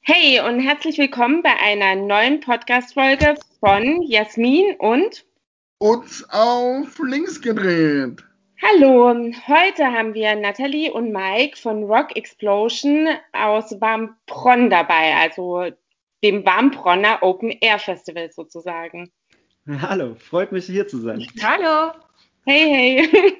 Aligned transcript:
Hey 0.00 0.40
und 0.40 0.60
herzlich 0.60 0.98
willkommen 0.98 1.42
bei 1.42 1.54
einer 1.60 1.94
neuen 1.94 2.40
Podcast-Folge 2.40 3.36
von 3.60 4.02
Jasmin 4.02 4.76
und 4.78 5.24
uns 5.78 6.24
auf 6.30 6.98
links 6.98 7.40
gedreht. 7.40 8.24
Hallo, 8.62 9.30
heute 9.46 9.84
haben 9.84 10.14
wir 10.14 10.34
Nathalie 10.34 10.92
und 10.92 11.12
Mike 11.12 11.56
von 11.56 11.84
Rock 11.84 12.16
Explosion 12.16 13.08
aus 13.32 13.80
Warmbronn 13.80 14.70
dabei, 14.70 15.14
also 15.14 15.70
dem 16.24 16.44
Warmbronner 16.44 17.22
Open 17.22 17.50
Air 17.50 17.78
Festival 17.78 18.30
sozusagen. 18.32 19.12
Hallo, 19.68 20.14
freut 20.14 20.52
mich 20.52 20.66
hier 20.66 20.88
zu 20.88 20.98
sein. 20.98 21.26
Hallo. 21.42 21.92
Hey, 22.48 23.06
hey. 23.10 23.32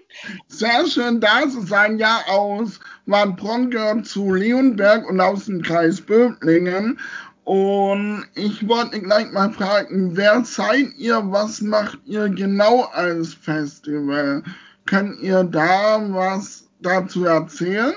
Sehr 0.49 0.87
schön 0.87 1.19
da 1.19 1.49
zu 1.49 1.63
sein. 1.63 1.99
Ja, 1.99 2.21
aus 2.29 2.79
Warnbronn 3.07 3.71
gehört 3.71 4.05
zu 4.05 4.35
Leonberg 4.35 5.09
und 5.09 5.19
aus 5.19 5.47
dem 5.47 5.63
Kreis 5.63 5.99
Böblingen. 5.99 6.99
Und 7.45 8.27
ich 8.35 8.69
wollte 8.69 9.01
gleich 9.01 9.33
mal 9.33 9.51
fragen, 9.51 10.15
wer 10.15 10.45
seid 10.45 10.93
ihr? 10.99 11.23
Was 11.31 11.63
macht 11.63 11.99
ihr 12.05 12.29
genau 12.29 12.83
als 12.93 13.33
Festival? 13.33 14.43
Könnt 14.85 15.21
ihr 15.21 15.43
da 15.43 16.05
was 16.11 16.69
dazu 16.81 17.25
erzählen? 17.25 17.95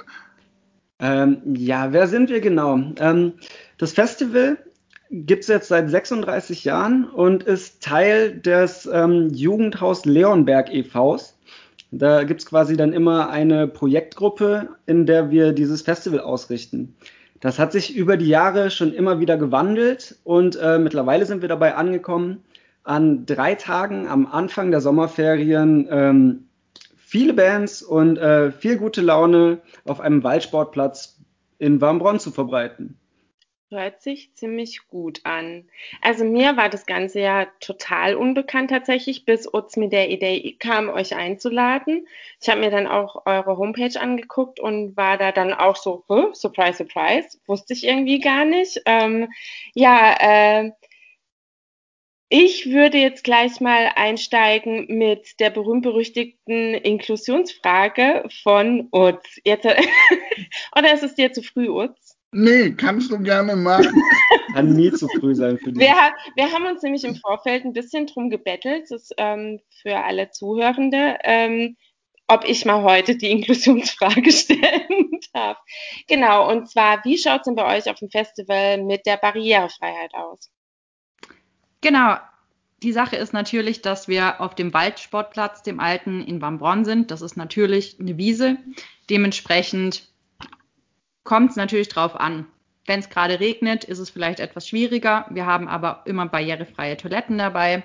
Ähm, 0.99 1.41
ja, 1.43 1.91
wer 1.91 2.07
sind 2.07 2.29
wir 2.29 2.39
genau? 2.39 2.79
Ähm, 2.99 3.33
das 3.79 3.91
Festival 3.91 4.57
gibt 5.11 5.43
es 5.43 5.49
jetzt 5.49 5.67
seit 5.67 5.89
36 5.89 6.63
Jahren 6.63 7.05
und 7.05 7.43
ist 7.43 7.83
Teil 7.83 8.39
des 8.39 8.89
ähm, 8.91 9.29
Jugendhaus 9.29 10.05
Leonberg 10.05 10.73
e.V.s. 10.73 11.37
Da 11.91 12.23
gibt 12.23 12.39
es 12.39 12.45
quasi 12.45 12.77
dann 12.77 12.93
immer 12.93 13.29
eine 13.29 13.67
Projektgruppe, 13.67 14.69
in 14.85 15.05
der 15.05 15.29
wir 15.29 15.51
dieses 15.51 15.81
Festival 15.81 16.21
ausrichten. 16.21 16.95
Das 17.41 17.59
hat 17.59 17.73
sich 17.73 17.93
über 17.93 18.15
die 18.15 18.29
Jahre 18.29 18.71
schon 18.71 18.93
immer 18.93 19.19
wieder 19.19 19.35
gewandelt 19.35 20.15
und 20.23 20.55
äh, 20.55 20.79
mittlerweile 20.79 21.25
sind 21.25 21.41
wir 21.41 21.49
dabei 21.49 21.75
angekommen, 21.75 22.43
an 22.83 23.25
drei 23.25 23.55
Tagen 23.55 24.07
am 24.07 24.25
Anfang 24.25 24.71
der 24.71 24.79
Sommerferien 24.79 25.87
ähm, 25.91 26.45
viele 26.95 27.33
Bands 27.33 27.81
und 27.81 28.17
äh, 28.17 28.51
viel 28.51 28.77
gute 28.77 29.01
Laune 29.01 29.59
auf 29.83 29.99
einem 29.99 30.23
Waldsportplatz 30.23 31.19
in 31.57 31.81
Warmbronn 31.81 32.19
zu 32.19 32.31
verbreiten. 32.31 33.00
Hört 33.73 34.01
sich 34.01 34.35
ziemlich 34.35 34.85
gut 34.89 35.21
an. 35.23 35.69
Also 36.01 36.25
mir 36.25 36.57
war 36.57 36.67
das 36.67 36.85
Ganze 36.85 37.21
ja 37.21 37.47
total 37.61 38.15
unbekannt 38.15 38.69
tatsächlich, 38.69 39.23
bis 39.23 39.47
Utz 39.53 39.77
mit 39.77 39.93
der 39.93 40.09
Idee 40.09 40.57
kam, 40.59 40.89
euch 40.89 41.15
einzuladen. 41.15 42.05
Ich 42.41 42.49
habe 42.49 42.59
mir 42.59 42.69
dann 42.69 42.85
auch 42.85 43.25
eure 43.25 43.55
Homepage 43.55 43.97
angeguckt 43.97 44.59
und 44.59 44.97
war 44.97 45.17
da 45.17 45.31
dann 45.31 45.53
auch 45.53 45.77
so, 45.77 46.03
surprise, 46.33 46.79
surprise, 46.79 47.39
wusste 47.47 47.71
ich 47.71 47.85
irgendwie 47.85 48.19
gar 48.19 48.43
nicht. 48.43 48.81
Ähm, 48.85 49.29
ja, 49.73 50.17
äh, 50.19 50.71
ich 52.33 52.71
würde 52.71 52.97
jetzt 52.97 53.23
gleich 53.23 53.61
mal 53.61 53.91
einsteigen 53.95 54.85
mit 54.97 55.39
der 55.39 55.49
berühmt-berüchtigten 55.49 56.73
Inklusionsfrage 56.75 58.23
von 58.43 58.89
Utz. 58.91 59.39
Jetzt, 59.45 59.65
oder 60.77 60.93
ist 60.93 61.03
es 61.03 61.15
dir 61.15 61.31
zu 61.31 61.41
früh, 61.41 61.69
Utz? 61.69 62.00
Nee, 62.33 62.71
kannst 62.71 63.11
du 63.11 63.19
gerne 63.19 63.55
machen. 63.55 63.93
Kann 64.53 64.73
nie 64.73 64.91
zu 64.91 65.07
früh 65.19 65.35
sein 65.35 65.57
für 65.57 65.71
dich. 65.71 65.81
Wir, 65.81 65.95
wir, 66.35 66.51
haben 66.51 66.65
uns 66.65 66.81
nämlich 66.81 67.03
im 67.03 67.15
Vorfeld 67.15 67.65
ein 67.65 67.73
bisschen 67.73 68.07
drum 68.07 68.29
gebettelt, 68.29 68.89
das, 68.89 69.09
ähm, 69.17 69.59
für 69.81 69.97
alle 69.97 70.29
Zuhörende, 70.31 71.17
ähm, 71.23 71.77
ob 72.27 72.45
ich 72.45 72.65
mal 72.65 72.83
heute 72.83 73.17
die 73.17 73.31
Inklusionsfrage 73.31 74.31
stellen 74.31 75.19
darf. 75.33 75.57
Genau, 76.07 76.49
und 76.49 76.69
zwar, 76.69 77.03
wie 77.03 77.17
schaut 77.17 77.41
es 77.41 77.45
denn 77.45 77.55
bei 77.55 77.77
euch 77.77 77.89
auf 77.89 77.99
dem 77.99 78.09
Festival 78.09 78.81
mit 78.83 79.05
der 79.05 79.17
Barrierefreiheit 79.17 80.13
aus? 80.13 80.49
Genau, 81.81 82.15
die 82.83 82.93
Sache 82.93 83.15
ist 83.15 83.33
natürlich, 83.33 83.81
dass 83.81 84.07
wir 84.07 84.41
auf 84.41 84.55
dem 84.55 84.73
Waldsportplatz, 84.73 85.63
dem 85.63 85.79
alten 85.79 86.21
in 86.21 86.39
Bambronn 86.39 86.85
sind. 86.85 87.11
Das 87.11 87.21
ist 87.21 87.37
natürlich 87.37 87.99
eine 87.99 88.17
Wiese. 88.17 88.57
Dementsprechend 89.09 90.10
kommt 91.23 91.51
es 91.51 91.55
natürlich 91.55 91.89
drauf 91.89 92.19
an. 92.19 92.45
Wenn 92.85 92.99
es 92.99 93.09
gerade 93.09 93.39
regnet, 93.39 93.83
ist 93.83 93.99
es 93.99 94.09
vielleicht 94.09 94.39
etwas 94.39 94.67
schwieriger. 94.67 95.25
Wir 95.29 95.45
haben 95.45 95.67
aber 95.67 96.03
immer 96.05 96.25
barrierefreie 96.25 96.97
Toiletten 96.97 97.37
dabei. 97.37 97.83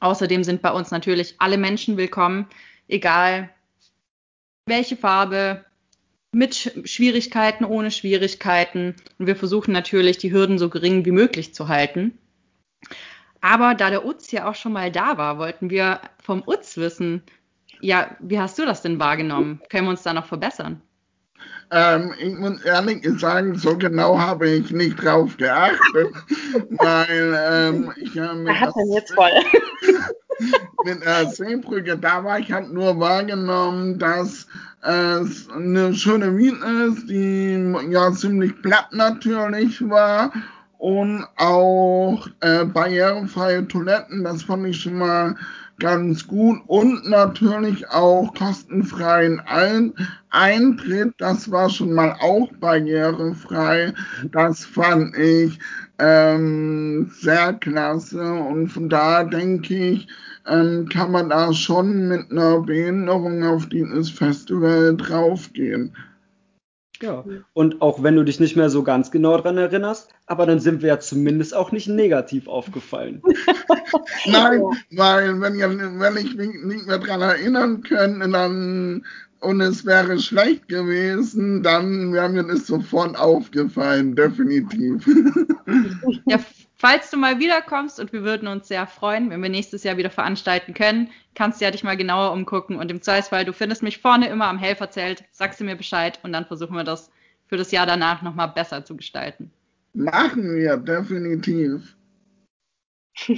Außerdem 0.00 0.44
sind 0.44 0.62
bei 0.62 0.70
uns 0.70 0.90
natürlich 0.90 1.36
alle 1.38 1.58
Menschen 1.58 1.96
willkommen, 1.96 2.46
egal 2.86 3.50
welche 4.66 4.96
Farbe, 4.96 5.64
mit 6.30 6.72
Schwierigkeiten, 6.84 7.64
ohne 7.64 7.90
Schwierigkeiten. 7.90 8.94
Und 9.18 9.26
wir 9.26 9.36
versuchen 9.36 9.72
natürlich, 9.72 10.18
die 10.18 10.30
Hürden 10.30 10.58
so 10.58 10.68
gering 10.68 11.04
wie 11.04 11.10
möglich 11.10 11.54
zu 11.54 11.68
halten. 11.68 12.18
Aber 13.40 13.74
da 13.74 13.90
der 13.90 14.04
Utz 14.04 14.30
ja 14.30 14.48
auch 14.48 14.54
schon 14.54 14.72
mal 14.72 14.92
da 14.92 15.16
war, 15.16 15.38
wollten 15.38 15.70
wir 15.70 16.00
vom 16.22 16.42
Utz 16.46 16.76
wissen, 16.76 17.22
ja, 17.80 18.16
wie 18.20 18.38
hast 18.38 18.58
du 18.58 18.66
das 18.66 18.82
denn 18.82 18.98
wahrgenommen? 18.98 19.60
Können 19.70 19.86
wir 19.86 19.90
uns 19.90 20.02
da 20.02 20.12
noch 20.12 20.26
verbessern? 20.26 20.82
Ähm, 21.70 22.14
ich 22.18 22.34
muss 22.38 22.62
ehrlich 22.62 23.06
sagen, 23.18 23.54
so 23.56 23.76
genau 23.76 24.18
habe 24.18 24.48
ich 24.48 24.70
nicht 24.70 25.02
drauf 25.02 25.36
geachtet, 25.36 26.08
weil 26.70 27.38
ähm, 27.50 27.92
ich 27.96 28.18
habe 28.18 28.38
mit, 28.38 28.58
hat 28.58 28.72
jetzt 28.94 29.12
voll. 29.12 29.30
mit 30.84 31.04
der 31.04 31.26
Seebrücke, 31.26 31.98
da 31.98 32.24
war 32.24 32.38
ich 32.38 32.50
halt 32.50 32.72
nur 32.72 32.98
wahrgenommen, 32.98 33.98
dass 33.98 34.46
es 34.82 35.48
eine 35.50 35.92
schöne 35.92 36.30
Miete 36.30 36.66
ist, 36.88 37.10
die 37.10 37.74
ja 37.90 38.12
ziemlich 38.12 38.62
platt 38.62 38.88
natürlich 38.92 39.86
war 39.90 40.32
und 40.78 41.26
auch 41.36 42.26
äh, 42.40 42.64
barrierefreie 42.64 43.66
Toiletten, 43.66 44.24
das 44.24 44.44
fand 44.44 44.66
ich 44.66 44.80
schon 44.80 44.98
mal 44.98 45.34
ganz 45.78 46.26
gut 46.26 46.60
und 46.66 47.08
natürlich 47.08 47.88
auch 47.88 48.34
kostenfreien 48.34 49.40
Ein 49.40 49.92
Eintritt. 50.30 51.14
Das 51.18 51.50
war 51.50 51.70
schon 51.70 51.92
mal 51.92 52.16
auch 52.20 52.50
barrierefrei. 52.58 53.92
Das 54.32 54.64
fand 54.64 55.16
ich 55.16 55.58
ähm, 55.98 57.10
sehr 57.20 57.54
klasse 57.54 58.32
und 58.32 58.68
von 58.68 58.88
da 58.88 59.24
denke 59.24 59.74
ich, 59.74 60.08
ähm, 60.48 60.88
kann 60.88 61.12
man 61.12 61.28
da 61.28 61.52
schon 61.52 62.08
mit 62.08 62.30
einer 62.30 62.60
Behinderung 62.60 63.44
auf 63.44 63.68
dieses 63.68 64.10
Festival 64.10 64.96
draufgehen. 64.96 65.92
Ja, 67.00 67.24
und 67.52 67.80
auch 67.80 68.02
wenn 68.02 68.16
du 68.16 68.24
dich 68.24 68.40
nicht 68.40 68.56
mehr 68.56 68.70
so 68.70 68.82
ganz 68.82 69.10
genau 69.10 69.36
daran 69.36 69.56
erinnerst, 69.56 70.08
aber 70.26 70.46
dann 70.46 70.58
sind 70.58 70.82
wir 70.82 70.88
ja 70.88 71.00
zumindest 71.00 71.54
auch 71.54 71.70
nicht 71.70 71.86
negativ 71.88 72.48
aufgefallen. 72.48 73.22
Nein, 74.26 74.62
weil 74.90 75.40
wenn, 75.40 76.00
wenn 76.00 76.16
ich 76.16 76.34
mich 76.34 76.54
nicht 76.64 76.86
mehr 76.86 76.98
daran 76.98 77.20
erinnern 77.20 77.82
könnte, 77.82 78.28
dann 78.28 79.04
und 79.40 79.60
es 79.60 79.86
wäre 79.86 80.18
schlecht 80.18 80.68
gewesen, 80.68 81.62
dann 81.62 82.12
wäre 82.12 82.28
mir 82.28 82.44
das 82.44 82.66
sofort 82.66 83.16
aufgefallen, 83.16 84.16
definitiv. 84.16 85.06
Ja, 86.26 86.40
falls 86.78 87.10
du 87.10 87.16
mal 87.16 87.40
wiederkommst 87.40 87.98
und 88.00 88.12
wir 88.12 88.22
würden 88.22 88.48
uns 88.48 88.68
sehr 88.68 88.86
freuen, 88.86 89.30
wenn 89.30 89.42
wir 89.42 89.48
nächstes 89.50 89.82
Jahr 89.82 89.96
wieder 89.96 90.10
veranstalten 90.10 90.74
können, 90.74 91.10
kannst 91.34 91.60
du 91.60 91.64
ja 91.64 91.70
dich 91.70 91.82
mal 91.84 91.96
genauer 91.96 92.32
umgucken 92.32 92.76
und 92.76 92.90
im 92.90 93.02
Zweifelsfall, 93.02 93.44
du 93.44 93.52
findest 93.52 93.82
mich 93.82 93.98
vorne 93.98 94.28
immer 94.28 94.46
am 94.46 94.58
Helferzelt, 94.58 95.24
sagst 95.32 95.60
du 95.60 95.64
mir 95.64 95.76
Bescheid 95.76 96.18
und 96.22 96.32
dann 96.32 96.46
versuchen 96.46 96.76
wir 96.76 96.84
das 96.84 97.10
für 97.46 97.56
das 97.56 97.72
Jahr 97.72 97.86
danach 97.86 98.22
nochmal 98.22 98.48
besser 98.48 98.84
zu 98.84 98.96
gestalten. 98.96 99.50
Machen 99.94 100.54
wir, 100.54 100.76
definitiv. 100.76 101.96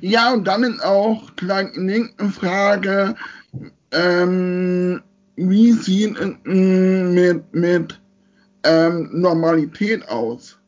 ja, 0.00 0.32
und 0.32 0.44
dann 0.44 0.64
ist 0.64 0.82
auch 0.82 1.36
gleich 1.36 1.76
eine 1.76 2.08
Frage, 2.30 3.14
ähm, 3.92 5.02
wie 5.36 5.72
sieht 5.72 6.16
es 6.18 6.34
mit, 6.44 7.52
mit 7.52 8.00
ähm, 8.64 9.10
Normalität 9.12 10.08
aus? 10.08 10.58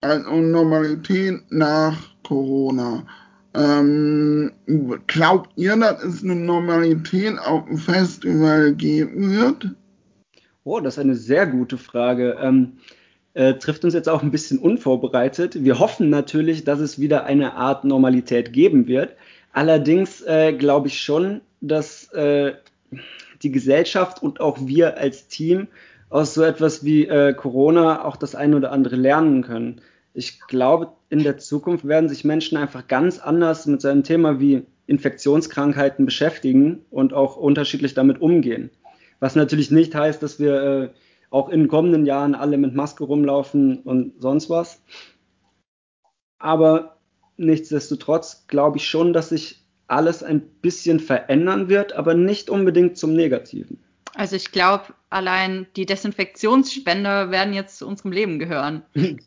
Also 0.00 0.30
Normalität 0.30 1.40
nach 1.50 1.96
Corona. 2.22 3.06
Ähm, 3.54 4.52
glaubt 5.06 5.50
ihr, 5.56 5.76
dass 5.76 6.02
es 6.02 6.22
eine 6.22 6.34
Normalität 6.34 7.38
auf 7.38 7.66
dem 7.66 7.76
Festival 7.76 8.74
geben 8.74 9.30
wird? 9.30 9.70
Oh, 10.64 10.80
das 10.80 10.94
ist 10.94 11.00
eine 11.00 11.14
sehr 11.14 11.46
gute 11.46 11.76
Frage. 11.76 12.36
Ähm, 12.40 12.78
äh, 13.34 13.54
trifft 13.54 13.84
uns 13.84 13.94
jetzt 13.94 14.08
auch 14.08 14.22
ein 14.22 14.30
bisschen 14.30 14.58
unvorbereitet. 14.58 15.64
Wir 15.64 15.78
hoffen 15.78 16.10
natürlich, 16.10 16.64
dass 16.64 16.80
es 16.80 16.98
wieder 16.98 17.24
eine 17.24 17.54
Art 17.54 17.84
Normalität 17.84 18.52
geben 18.52 18.86
wird. 18.86 19.16
Allerdings 19.52 20.22
äh, 20.22 20.52
glaube 20.52 20.88
ich 20.88 21.00
schon, 21.00 21.40
dass 21.60 22.10
äh, 22.12 22.54
die 23.42 23.50
Gesellschaft 23.50 24.22
und 24.22 24.40
auch 24.40 24.58
wir 24.60 24.96
als 24.98 25.28
Team 25.28 25.68
aus 26.12 26.34
so 26.34 26.42
etwas 26.42 26.84
wie 26.84 27.06
äh, 27.06 27.32
Corona 27.32 28.04
auch 28.04 28.16
das 28.16 28.34
eine 28.34 28.56
oder 28.56 28.70
andere 28.70 28.96
lernen 28.96 29.42
können. 29.42 29.80
Ich 30.12 30.40
glaube, 30.46 30.92
in 31.08 31.22
der 31.22 31.38
Zukunft 31.38 31.88
werden 31.88 32.10
sich 32.10 32.22
Menschen 32.22 32.58
einfach 32.58 32.86
ganz 32.86 33.18
anders 33.18 33.66
mit 33.66 33.80
so 33.80 33.88
einem 33.88 34.02
Thema 34.02 34.38
wie 34.38 34.66
Infektionskrankheiten 34.86 36.04
beschäftigen 36.04 36.84
und 36.90 37.14
auch 37.14 37.36
unterschiedlich 37.36 37.94
damit 37.94 38.20
umgehen. 38.20 38.70
Was 39.20 39.36
natürlich 39.36 39.70
nicht 39.70 39.94
heißt, 39.94 40.22
dass 40.22 40.38
wir 40.38 40.62
äh, 40.62 40.88
auch 41.30 41.48
in 41.48 41.66
kommenden 41.66 42.04
Jahren 42.04 42.34
alle 42.34 42.58
mit 42.58 42.74
Maske 42.74 43.04
rumlaufen 43.04 43.78
und 43.78 44.20
sonst 44.20 44.50
was. 44.50 44.82
Aber 46.38 46.98
nichtsdestotrotz 47.38 48.46
glaube 48.48 48.76
ich 48.76 48.86
schon, 48.86 49.14
dass 49.14 49.30
sich 49.30 49.64
alles 49.86 50.22
ein 50.22 50.42
bisschen 50.42 51.00
verändern 51.00 51.70
wird, 51.70 51.94
aber 51.94 52.12
nicht 52.12 52.50
unbedingt 52.50 52.98
zum 52.98 53.14
Negativen. 53.14 53.82
Also 54.14 54.36
ich 54.36 54.52
glaube, 54.52 54.94
allein 55.10 55.66
die 55.76 55.86
Desinfektionsspender 55.86 57.30
werden 57.30 57.54
jetzt 57.54 57.78
zu 57.78 57.86
unserem 57.86 58.12
Leben 58.12 58.38
gehören. 58.38 58.82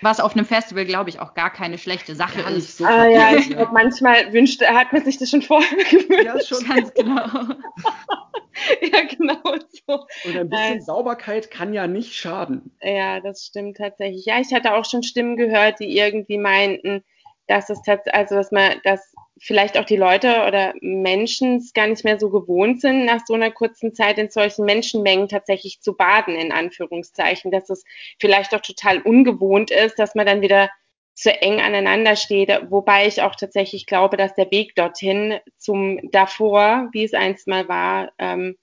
Was 0.00 0.20
auf 0.20 0.34
einem 0.34 0.46
Festival, 0.46 0.86
glaube 0.86 1.10
ich, 1.10 1.20
auch 1.20 1.34
gar 1.34 1.52
keine 1.52 1.76
schlechte 1.76 2.14
Sache 2.14 2.40
ja, 2.40 2.48
ist. 2.48 2.78
So 2.78 2.86
ah 2.86 3.06
ja, 3.06 3.34
ich 3.36 3.50
glaube, 3.50 3.72
manchmal 3.72 4.32
wünscht, 4.32 4.62
hat 4.62 4.92
man 4.92 5.04
sich 5.04 5.18
das 5.18 5.30
schon 5.30 5.42
vorher 5.42 5.76
gewünscht. 5.90 6.24
Ja, 6.24 6.40
schon 6.40 6.66
ganz 6.66 6.94
genau. 6.94 7.26
ja, 8.92 9.02
genau 9.04 9.42
so. 9.86 10.06
Und 10.24 10.36
ein 10.36 10.48
bisschen 10.48 10.78
äh, 10.78 10.80
Sauberkeit 10.80 11.50
kann 11.50 11.74
ja 11.74 11.86
nicht 11.86 12.14
schaden. 12.14 12.72
Ja, 12.82 13.20
das 13.20 13.44
stimmt 13.44 13.76
tatsächlich. 13.76 14.24
Ja, 14.24 14.40
ich 14.40 14.52
hatte 14.54 14.74
auch 14.74 14.86
schon 14.86 15.02
Stimmen 15.02 15.36
gehört, 15.36 15.80
die 15.80 15.96
irgendwie 15.96 16.38
meinten, 16.38 17.04
dass 17.46 17.68
es 17.68 17.82
tatsächlich, 17.82 18.14
also 18.14 18.34
dass 18.36 18.50
man, 18.50 18.80
dass 18.84 19.14
vielleicht 19.40 19.78
auch 19.78 19.84
die 19.84 19.96
Leute 19.96 20.44
oder 20.46 20.74
Menschen 20.80 21.64
gar 21.74 21.86
nicht 21.86 22.04
mehr 22.04 22.18
so 22.18 22.30
gewohnt 22.30 22.80
sind, 22.80 23.04
nach 23.04 23.20
so 23.26 23.34
einer 23.34 23.50
kurzen 23.50 23.94
Zeit 23.94 24.18
in 24.18 24.30
solchen 24.30 24.64
Menschenmengen 24.64 25.28
tatsächlich 25.28 25.80
zu 25.80 25.96
baden, 25.96 26.34
in 26.34 26.52
Anführungszeichen, 26.52 27.50
dass 27.50 27.70
es 27.70 27.84
vielleicht 28.20 28.54
auch 28.54 28.60
total 28.60 29.00
ungewohnt 29.02 29.70
ist, 29.70 29.98
dass 29.98 30.14
man 30.14 30.26
dann 30.26 30.40
wieder 30.42 30.70
zu 31.14 31.32
eng 31.42 31.60
aneinander 31.60 32.14
steht, 32.14 32.48
wobei 32.70 33.06
ich 33.08 33.22
auch 33.22 33.34
tatsächlich 33.34 33.86
glaube, 33.86 34.16
dass 34.16 34.34
der 34.36 34.50
Weg 34.52 34.76
dorthin 34.76 35.40
zum 35.56 36.10
davor, 36.12 36.88
wie 36.92 37.04
es 37.04 37.12
einst 37.12 37.48
mal 37.48 37.68
war, 37.68 38.12
ähm, 38.18 38.56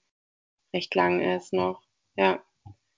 recht 0.74 0.94
lang 0.94 1.20
ist 1.20 1.52
noch. 1.52 1.82
Ja. 2.16 2.42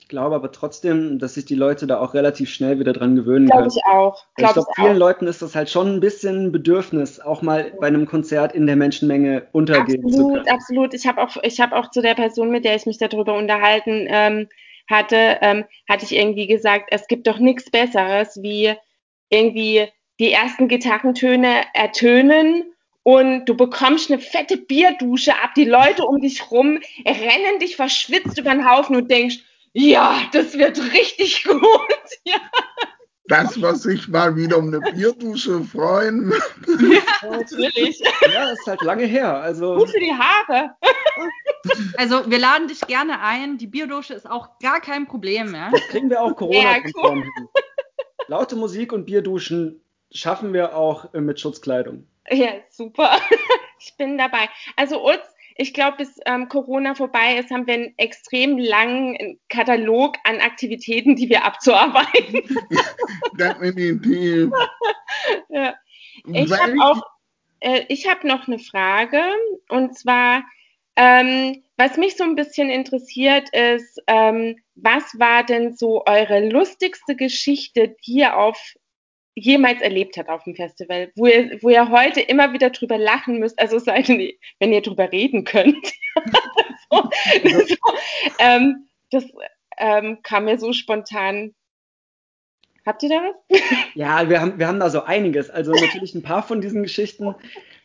Ich 0.09 0.11
glaube 0.11 0.37
aber 0.37 0.51
trotzdem, 0.53 1.19
dass 1.19 1.35
sich 1.35 1.45
die 1.45 1.55
Leute 1.55 1.87
da 1.87 2.01
auch 2.01 2.15
relativ 2.15 2.49
schnell 2.49 2.79
wieder 2.81 2.95
dran 2.95 3.15
gewöhnen 3.15 3.45
glaube 3.45 3.65
können. 3.65 3.83
Glaube 3.85 3.91
ich 3.91 3.95
auch. 3.95 4.25
Glaub 4.37 4.49
ich 4.49 4.55
glaube, 4.55 4.71
vielen 4.75 4.93
auch. 4.95 4.99
Leuten 5.01 5.27
ist 5.27 5.43
das 5.43 5.55
halt 5.55 5.69
schon 5.69 5.97
ein 5.97 6.01
bisschen 6.01 6.47
ein 6.47 6.51
Bedürfnis, 6.51 7.21
auch 7.21 7.43
mal 7.43 7.75
bei 7.79 7.89
einem 7.89 8.07
Konzert 8.07 8.55
in 8.55 8.67
der 8.67 8.77
Menschenmenge 8.77 9.49
untergehen 9.53 10.03
absolut, 10.03 10.13
zu 10.15 10.29
können. 10.29 10.49
Absolut, 10.49 10.51
absolut. 10.51 10.95
Ich 10.95 11.07
habe 11.07 11.23
auch, 11.23 11.37
ich 11.43 11.61
habe 11.61 11.77
auch 11.77 11.91
zu 11.91 12.01
der 12.01 12.15
Person, 12.15 12.49
mit 12.49 12.65
der 12.65 12.77
ich 12.77 12.87
mich 12.87 12.97
darüber 12.97 13.37
unterhalten 13.37 14.07
ähm, 14.09 14.49
hatte, 14.91 15.37
ähm, 15.43 15.67
hatte 15.87 16.07
ich 16.07 16.17
irgendwie 16.17 16.47
gesagt, 16.47 16.87
es 16.91 17.07
gibt 17.07 17.27
doch 17.27 17.39
nichts 17.39 17.71
Besseres, 17.71 18.39
wie 18.41 18.73
irgendwie 19.29 19.89
die 20.19 20.33
ersten 20.33 20.69
Gitarrentöne 20.69 21.65
ertönen 21.75 22.65
und 23.03 23.45
du 23.45 23.55
bekommst 23.55 24.11
eine 24.11 24.21
fette 24.21 24.57
Bierdusche 24.57 25.35
ab, 25.35 25.51
die 25.55 25.67
Leute 25.67 26.07
um 26.07 26.19
dich 26.23 26.51
rum 26.51 26.79
rennen 27.07 27.59
dich 27.61 27.77
verschwitzt 27.77 28.39
über 28.39 28.53
den 28.53 28.67
Haufen 28.67 28.97
und 28.97 29.11
denkst, 29.11 29.41
ja, 29.73 30.23
das 30.33 30.55
wird 30.55 30.79
richtig 30.93 31.45
gut. 31.49 31.63
Ja. 32.25 32.41
Das, 33.27 33.61
was 33.61 33.83
sich 33.83 34.09
mal 34.09 34.37
wieder 34.37 34.57
um 34.57 34.69
eine 34.69 34.81
Bierdusche 34.81 35.63
freuen. 35.63 36.33
Ja, 37.23 37.31
natürlich. 37.31 38.01
Ja, 38.33 38.51
ist 38.51 38.67
halt 38.67 38.83
lange 38.83 39.05
her. 39.05 39.37
Also 39.37 39.77
gut 39.77 39.91
für 39.91 40.01
die 40.01 40.13
Haare. 40.13 40.71
Also 41.97 42.31
wir 42.31 42.39
laden 42.39 42.69
dich 42.69 42.81
gerne 42.83 43.21
ein. 43.21 43.59
Die 43.59 43.67
Bierdusche 43.67 44.15
ist 44.15 44.29
auch 44.29 44.59
gar 44.61 44.81
kein 44.81 45.07
Problem. 45.07 45.55
Ja? 45.55 45.71
Das 45.71 45.81
kriegen 45.89 46.09
wir 46.09 46.23
auch 46.23 46.35
Corona-konform 46.37 47.19
ja, 47.19 47.25
hin. 47.25 47.49
Laute 48.29 48.57
Musik 48.57 48.93
und 48.93 49.07
Bierduschen 49.07 49.83
schaffen 50.11 50.53
wir 50.53 50.77
auch 50.77 51.13
mit 51.13 51.41
Schutzkleidung. 51.41 52.07
Ja, 52.31 52.53
super. 52.71 53.19
Ich 53.81 53.97
bin 53.97 54.19
dabei. 54.19 54.49
Also 54.75 55.09
Utz, 55.09 55.23
ich 55.61 55.75
glaube, 55.75 55.99
bis 55.99 56.21
ähm, 56.25 56.49
Corona 56.49 56.95
vorbei 56.95 57.37
ist, 57.37 57.51
haben 57.51 57.67
wir 57.67 57.75
einen 57.75 57.95
extrem 57.99 58.59
langen 58.59 59.41
Katalog 59.49 60.17
an 60.23 60.41
Aktivitäten, 60.41 61.17
die 61.17 61.29
wir 61.29 61.45
abzuarbeiten. 61.45 62.43
Definitiv. 63.33 64.53
ja. 65.49 65.75
Ich 66.33 66.53
habe 66.53 66.75
auch, 66.81 67.03
äh, 67.59 67.83
ich 67.89 68.09
habe 68.09 68.27
noch 68.27 68.47
eine 68.47 68.61
Frage 68.61 69.21
und 69.69 69.99
zwar, 69.99 70.45
ähm, 70.95 71.65
was 71.77 71.97
mich 71.97 72.17
so 72.17 72.23
ein 72.23 72.37
bisschen 72.37 72.71
interessiert 72.71 73.49
ist, 73.51 74.01
ähm, 74.07 74.61
was 74.77 75.19
war 75.19 75.43
denn 75.43 75.77
so 75.77 76.05
eure 76.07 76.49
lustigste 76.49 77.17
Geschichte, 77.17 77.97
die 78.07 78.19
ihr 78.19 78.37
auf 78.37 78.77
jemals 79.39 79.81
erlebt 79.81 80.17
hat 80.17 80.29
auf 80.29 80.45
dem 80.45 80.55
Festival, 80.55 81.11
wo 81.17 81.27
ihr, 81.27 81.59
wo 81.63 81.69
ihr 81.69 81.91
heute 81.91 82.21
immer 82.21 82.53
wieder 82.53 82.71
drüber 82.71 82.99
lachen 82.99 83.39
müsst, 83.39 83.59
also 83.59 83.79
sei 83.79 84.03
denn, 84.03 84.33
wenn 84.59 84.73
ihr 84.73 84.83
drüber 84.83 85.11
reden 85.11 85.45
könnt. 85.45 85.87
so, 86.91 87.11
so, 87.45 87.77
ähm, 88.39 88.89
das 89.11 89.25
ähm, 89.79 90.19
kam 90.23 90.45
mir 90.45 90.59
so 90.59 90.73
spontan. 90.73 91.55
Habt 92.85 93.03
ihr 93.03 93.11
da 93.11 93.17
was? 93.17 93.61
ja, 93.95 94.29
wir 94.29 94.41
haben, 94.41 94.59
wir 94.59 94.67
haben 94.67 94.81
da 94.81 94.91
so 94.91 95.03
einiges. 95.05 95.51
Also 95.51 95.73
natürlich 95.73 96.15
ein 96.15 96.23
paar 96.23 96.43
von 96.43 96.61
diesen 96.61 96.83
Geschichten 96.83 97.35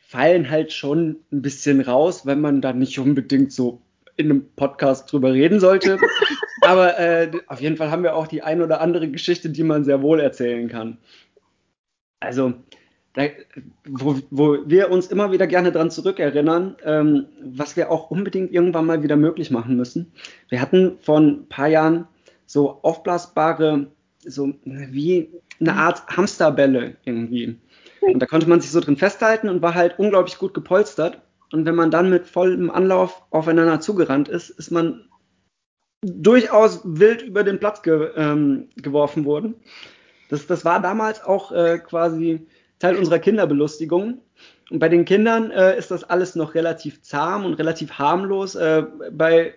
fallen 0.02 0.50
halt 0.50 0.72
schon 0.72 1.24
ein 1.32 1.42
bisschen 1.42 1.82
raus, 1.82 2.26
wenn 2.26 2.40
man 2.40 2.62
da 2.62 2.74
nicht 2.74 3.00
unbedingt 3.00 3.52
so 3.52 3.82
in 4.16 4.30
einem 4.30 4.54
Podcast 4.56 5.12
drüber 5.12 5.34
reden 5.34 5.60
sollte. 5.60 5.98
Aber 6.62 6.98
äh, 7.00 7.32
auf 7.48 7.60
jeden 7.62 7.78
Fall 7.78 7.92
haben 7.92 8.04
wir 8.04 8.16
auch 8.16 8.28
die 8.28 8.42
ein 8.44 8.62
oder 8.62 8.80
andere 8.80 9.10
Geschichte, 9.10 9.50
die 9.50 9.64
man 9.64 9.84
sehr 9.84 10.02
wohl 10.02 10.20
erzählen 10.20 10.70
kann. 10.70 11.00
Also, 12.24 12.54
da, 13.14 13.24
wo, 13.86 14.16
wo, 14.32 14.58
wir 14.66 14.90
uns 14.90 15.08
immer 15.08 15.32
wieder 15.32 15.46
gerne 15.46 15.72
dran 15.72 15.92
zurückerinnern, 15.92 16.78
ähm, 16.84 17.26
was 17.44 17.76
wir 17.76 17.92
auch 17.92 18.10
unbedingt 18.10 18.52
irgendwann 18.52 18.86
mal 18.86 19.04
wieder 19.04 19.18
möglich 19.18 19.52
machen 19.52 19.76
müssen. 19.76 20.12
Wir 20.50 20.62
hatten 20.62 20.98
vor 21.02 21.20
ein 21.20 21.48
paar 21.48 21.68
Jahren 21.68 22.08
so 22.46 22.80
aufblasbare, 22.82 23.88
so 24.24 24.54
wie 24.64 25.30
eine 25.60 25.74
Art 25.74 26.08
Hamsterbälle 26.08 26.96
irgendwie. 27.04 27.60
Und 28.02 28.20
da 28.20 28.26
konnte 28.26 28.50
man 28.50 28.62
sich 28.62 28.72
so 28.72 28.80
drin 28.80 28.98
festhalten 28.98 29.50
und 29.50 29.62
war 29.62 29.76
halt 29.76 30.00
unglaublich 30.00 30.38
gut 30.38 30.54
gepolstert. 30.54 31.22
Und 31.52 31.66
wenn 31.66 31.76
man 31.76 31.92
dann 31.92 32.10
mit 32.10 32.26
vollem 32.26 32.72
Anlauf 32.72 33.22
aufeinander 33.32 33.80
zugerannt 33.80 34.28
ist, 34.28 34.50
ist 34.50 34.72
man 34.72 35.10
durchaus 36.02 36.82
wild 36.84 37.22
über 37.22 37.44
den 37.44 37.60
Platz 37.60 37.82
ge, 37.82 38.10
ähm, 38.16 38.70
geworfen 38.76 39.26
worden. 39.26 39.56
Das, 40.30 40.48
das 40.48 40.66
war 40.66 40.82
damals 40.82 41.24
auch 41.24 41.52
äh, 41.52 41.80
quasi 41.80 42.46
Teil 42.80 42.98
unserer 42.98 43.20
Kinderbelustigung. 43.20 44.20
Und 44.70 44.80
bei 44.80 44.90
den 44.90 45.06
Kindern 45.06 45.52
äh, 45.52 45.78
ist 45.78 45.92
das 45.92 46.04
alles 46.04 46.36
noch 46.36 46.56
relativ 46.56 47.02
zahm 47.02 47.46
und 47.46 47.54
relativ 47.56 47.94
harmlos. 47.94 48.56
Äh, 48.56 48.84
bei 49.12 49.54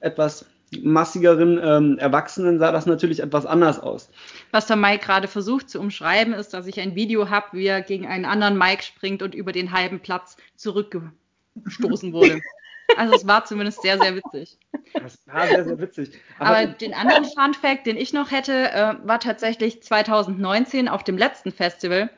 etwas 0.00 0.46
massigeren 0.82 1.60
ähm, 1.62 1.98
Erwachsenen 1.98 2.58
sah 2.58 2.72
das 2.72 2.86
natürlich 2.86 3.20
etwas 3.20 3.46
anders 3.46 3.78
aus. 3.78 4.10
Was 4.50 4.66
der 4.66 4.76
Mike 4.76 5.04
gerade 5.04 5.28
versucht 5.28 5.70
zu 5.70 5.78
umschreiben, 5.78 6.34
ist, 6.34 6.52
dass 6.52 6.66
ich 6.66 6.80
ein 6.80 6.94
Video 6.94 7.30
habe, 7.30 7.46
wie 7.52 7.66
er 7.66 7.80
gegen 7.82 8.06
einen 8.06 8.24
anderen 8.24 8.58
Mike 8.58 8.82
springt 8.82 9.22
und 9.22 9.34
über 9.34 9.52
den 9.52 9.72
halben 9.72 10.00
Platz 10.00 10.36
zurückgestoßen 10.56 12.12
wurde. 12.12 12.40
Also 12.96 13.14
es 13.14 13.26
war 13.26 13.44
zumindest 13.44 13.82
sehr, 13.82 13.98
sehr 13.98 14.14
witzig. 14.14 14.58
Das 14.94 15.18
war 15.26 15.46
sehr, 15.46 15.64
sehr 15.64 15.78
witzig. 15.78 16.20
Aber, 16.38 16.56
Aber 16.56 16.66
den 16.66 16.94
anderen 16.94 17.24
Fun 17.24 17.54
Fact, 17.54 17.86
den 17.86 17.96
ich 17.96 18.12
noch 18.12 18.30
hätte, 18.30 18.70
äh, 18.70 18.94
war 19.04 19.20
tatsächlich 19.20 19.82
2019 19.82 20.88
auf 20.88 21.02
dem 21.04 21.18
letzten 21.18 21.52
Festival 21.52 22.10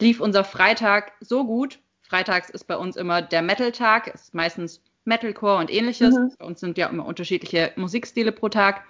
lief 0.00 0.20
unser 0.20 0.44
Freitag 0.44 1.12
so 1.20 1.44
gut. 1.44 1.78
Freitags 2.02 2.50
ist 2.50 2.64
bei 2.64 2.76
uns 2.76 2.96
immer 2.96 3.22
der 3.22 3.42
Metal-Tag, 3.42 4.08
ist 4.08 4.34
meistens 4.34 4.82
Metalcore 5.04 5.58
und 5.58 5.70
ähnliches. 5.70 6.14
Mhm. 6.14 6.32
Bei 6.38 6.44
uns 6.44 6.60
sind 6.60 6.78
ja 6.78 6.88
immer 6.88 7.06
unterschiedliche 7.06 7.72
Musikstile 7.76 8.32
pro 8.32 8.48
Tag. 8.48 8.84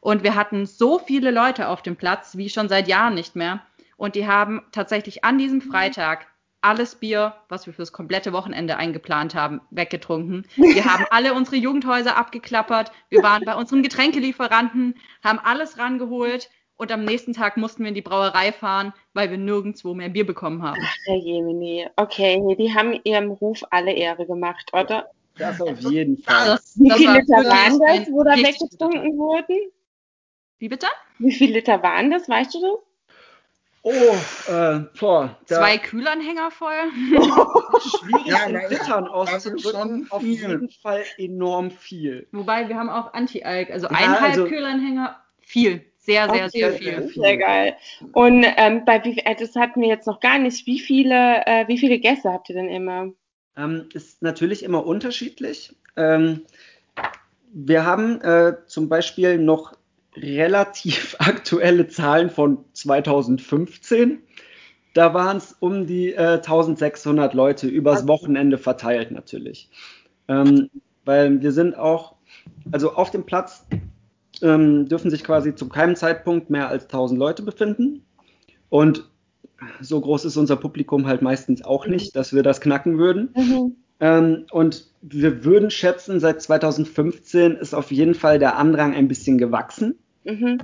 Und 0.00 0.22
wir 0.22 0.34
hatten 0.34 0.66
so 0.66 0.98
viele 0.98 1.30
Leute 1.30 1.68
auf 1.68 1.82
dem 1.82 1.96
Platz 1.96 2.36
wie 2.36 2.48
schon 2.48 2.68
seit 2.68 2.88
Jahren 2.88 3.14
nicht 3.14 3.36
mehr. 3.36 3.62
Und 3.96 4.14
die 4.14 4.26
haben 4.26 4.62
tatsächlich 4.70 5.24
an 5.24 5.38
diesem 5.38 5.60
Freitag 5.60 6.26
alles 6.60 6.96
Bier, 6.96 7.34
was 7.48 7.66
wir 7.66 7.72
fürs 7.72 7.92
komplette 7.92 8.32
Wochenende 8.32 8.76
eingeplant 8.76 9.34
haben, 9.34 9.60
weggetrunken. 9.70 10.46
Wir 10.56 10.84
haben 10.84 11.04
alle 11.10 11.34
unsere 11.34 11.56
Jugendhäuser 11.56 12.16
abgeklappert. 12.16 12.90
Wir 13.08 13.22
waren 13.22 13.44
bei 13.44 13.54
unseren 13.54 13.82
Getränkelieferanten, 13.82 14.94
haben 15.22 15.38
alles 15.38 15.78
rangeholt. 15.78 16.50
Und 16.76 16.92
am 16.92 17.04
nächsten 17.04 17.32
Tag 17.32 17.56
mussten 17.56 17.82
wir 17.82 17.88
in 17.88 17.96
die 17.96 18.02
Brauerei 18.02 18.52
fahren, 18.52 18.92
weil 19.12 19.30
wir 19.30 19.38
nirgendwo 19.38 19.94
mehr 19.94 20.10
Bier 20.10 20.24
bekommen 20.24 20.62
haben. 20.62 20.80
Ach, 20.80 20.96
Herr 21.06 21.16
Jemini. 21.16 21.88
Okay, 21.96 22.40
die 22.56 22.72
haben 22.72 23.00
ihrem 23.02 23.32
Ruf 23.32 23.64
alle 23.70 23.92
Ehre 23.92 24.26
gemacht, 24.26 24.70
oder? 24.72 25.10
Das 25.36 25.60
auf 25.60 25.78
jeden 25.80 26.18
Fall. 26.18 26.46
Das, 26.46 26.78
Wie 26.78 26.90
viele 26.92 27.14
Liter 27.14 27.36
waren 27.36 27.80
das, 27.80 28.12
wo 28.12 28.22
da 28.22 28.36
weggetrunken 28.36 29.18
wurden? 29.18 29.70
Wie 30.58 30.68
bitte? 30.68 30.86
Wie 31.18 31.32
viele 31.32 31.54
Liter 31.54 31.82
waren 31.82 32.10
das, 32.10 32.28
weißt 32.28 32.54
du 32.54 32.60
das? 32.60 32.87
Oh, 33.90 34.52
äh, 34.52 34.80
boah, 35.00 35.38
Zwei 35.46 35.78
Kühlanhänger 35.78 36.50
voll. 36.50 36.74
Schwierig 37.00 38.26
ja, 38.26 38.44
in 38.44 38.68
Litern 38.68 39.08
auszudrücken. 39.08 40.06
Auf 40.10 40.22
jeden 40.22 40.68
Fall 40.68 41.04
enorm 41.16 41.70
viel. 41.70 42.26
Wobei 42.32 42.68
wir 42.68 42.76
haben 42.76 42.90
auch 42.90 43.14
Anti-Alk, 43.14 43.70
also 43.70 43.86
ja, 43.86 43.92
eineinhalb 43.92 44.32
also, 44.32 44.44
Kühlanhänger, 44.44 45.16
viel. 45.40 45.86
Sehr, 45.96 46.28
sehr, 46.28 46.50
sehr 46.50 46.72
viel. 46.74 47.08
Sehr 47.14 47.38
geil. 47.38 47.76
Und 48.12 48.44
ähm, 48.56 48.84
bei 48.84 49.02
wie, 49.04 49.20
äh, 49.20 49.34
das 49.34 49.56
hatten 49.56 49.80
wir 49.80 49.88
jetzt 49.88 50.06
noch 50.06 50.20
gar 50.20 50.38
nicht. 50.38 50.66
Wie 50.66 50.80
viele, 50.80 51.46
äh, 51.46 51.66
wie 51.66 51.78
viele 51.78 51.98
Gäste 51.98 52.30
habt 52.30 52.50
ihr 52.50 52.56
denn 52.56 52.68
immer? 52.68 53.12
Ähm, 53.56 53.88
ist 53.94 54.20
natürlich 54.20 54.64
immer 54.64 54.84
unterschiedlich. 54.84 55.74
Ähm, 55.96 56.44
wir 57.54 57.86
haben 57.86 58.20
äh, 58.20 58.56
zum 58.66 58.90
Beispiel 58.90 59.38
noch 59.38 59.77
relativ 60.22 61.16
aktuelle 61.18 61.88
Zahlen 61.88 62.30
von 62.30 62.64
2015. 62.72 64.22
Da 64.94 65.14
waren 65.14 65.36
es 65.36 65.54
um 65.60 65.86
die 65.86 66.12
äh, 66.12 66.36
1600 66.36 67.34
Leute 67.34 67.68
übers 67.68 68.08
Wochenende 68.08 68.58
verteilt 68.58 69.10
natürlich. 69.10 69.70
Ähm, 70.26 70.70
weil 71.04 71.40
wir 71.40 71.52
sind 71.52 71.76
auch, 71.76 72.16
also 72.72 72.94
auf 72.94 73.10
dem 73.10 73.24
Platz 73.24 73.66
ähm, 74.42 74.86
dürfen 74.88 75.10
sich 75.10 75.24
quasi 75.24 75.54
zu 75.54 75.68
keinem 75.68 75.96
Zeitpunkt 75.96 76.50
mehr 76.50 76.68
als 76.68 76.84
1000 76.84 77.18
Leute 77.18 77.42
befinden. 77.42 78.04
Und 78.68 79.08
so 79.80 80.00
groß 80.00 80.24
ist 80.24 80.36
unser 80.36 80.56
Publikum 80.56 81.06
halt 81.06 81.22
meistens 81.22 81.64
auch 81.64 81.86
nicht, 81.86 82.14
dass 82.14 82.32
wir 82.32 82.42
das 82.42 82.60
knacken 82.60 82.98
würden. 82.98 83.30
Mhm. 83.34 83.76
Ähm, 84.00 84.46
und 84.50 84.86
wir 85.02 85.44
würden 85.44 85.70
schätzen, 85.70 86.20
seit 86.20 86.40
2015 86.42 87.56
ist 87.56 87.74
auf 87.74 87.90
jeden 87.90 88.14
Fall 88.14 88.38
der 88.38 88.56
Andrang 88.56 88.94
ein 88.94 89.08
bisschen 89.08 89.38
gewachsen. 89.38 89.98
Mhm. 90.28 90.58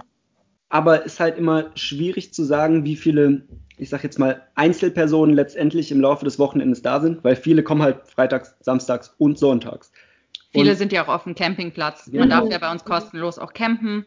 Aber 0.69 1.05
ist 1.05 1.21
halt 1.21 1.39
immer 1.39 1.71
schwierig 1.75 2.35
zu 2.35 2.43
sagen, 2.43 2.85
wie 2.85 2.97
viele, 2.97 3.43
ich 3.77 3.89
sag 3.89 4.03
jetzt 4.03 4.19
mal, 4.19 4.43
Einzelpersonen 4.55 5.35
letztendlich 5.35 5.93
im 5.93 6.01
Laufe 6.01 6.25
des 6.25 6.39
Wochenendes 6.39 6.83
da 6.83 7.01
sind, 7.01 7.23
weil 7.25 7.37
viele 7.37 7.63
kommen 7.63 7.83
halt 7.83 8.07
freitags, 8.07 8.57
samstags 8.61 9.15
und 9.19 9.39
sonntags. 9.39 9.93
Viele 10.51 10.73
und, 10.73 10.77
sind 10.77 10.93
ja 10.93 11.05
auch 11.05 11.09
auf 11.09 11.25
dem 11.25 11.35
Campingplatz. 11.35 12.11
Man 12.13 12.31
darf 12.31 12.49
ja 12.51 12.59
bei 12.59 12.71
uns 12.71 12.85
kostenlos 12.85 13.39
auch 13.39 13.53
campen. 13.53 14.07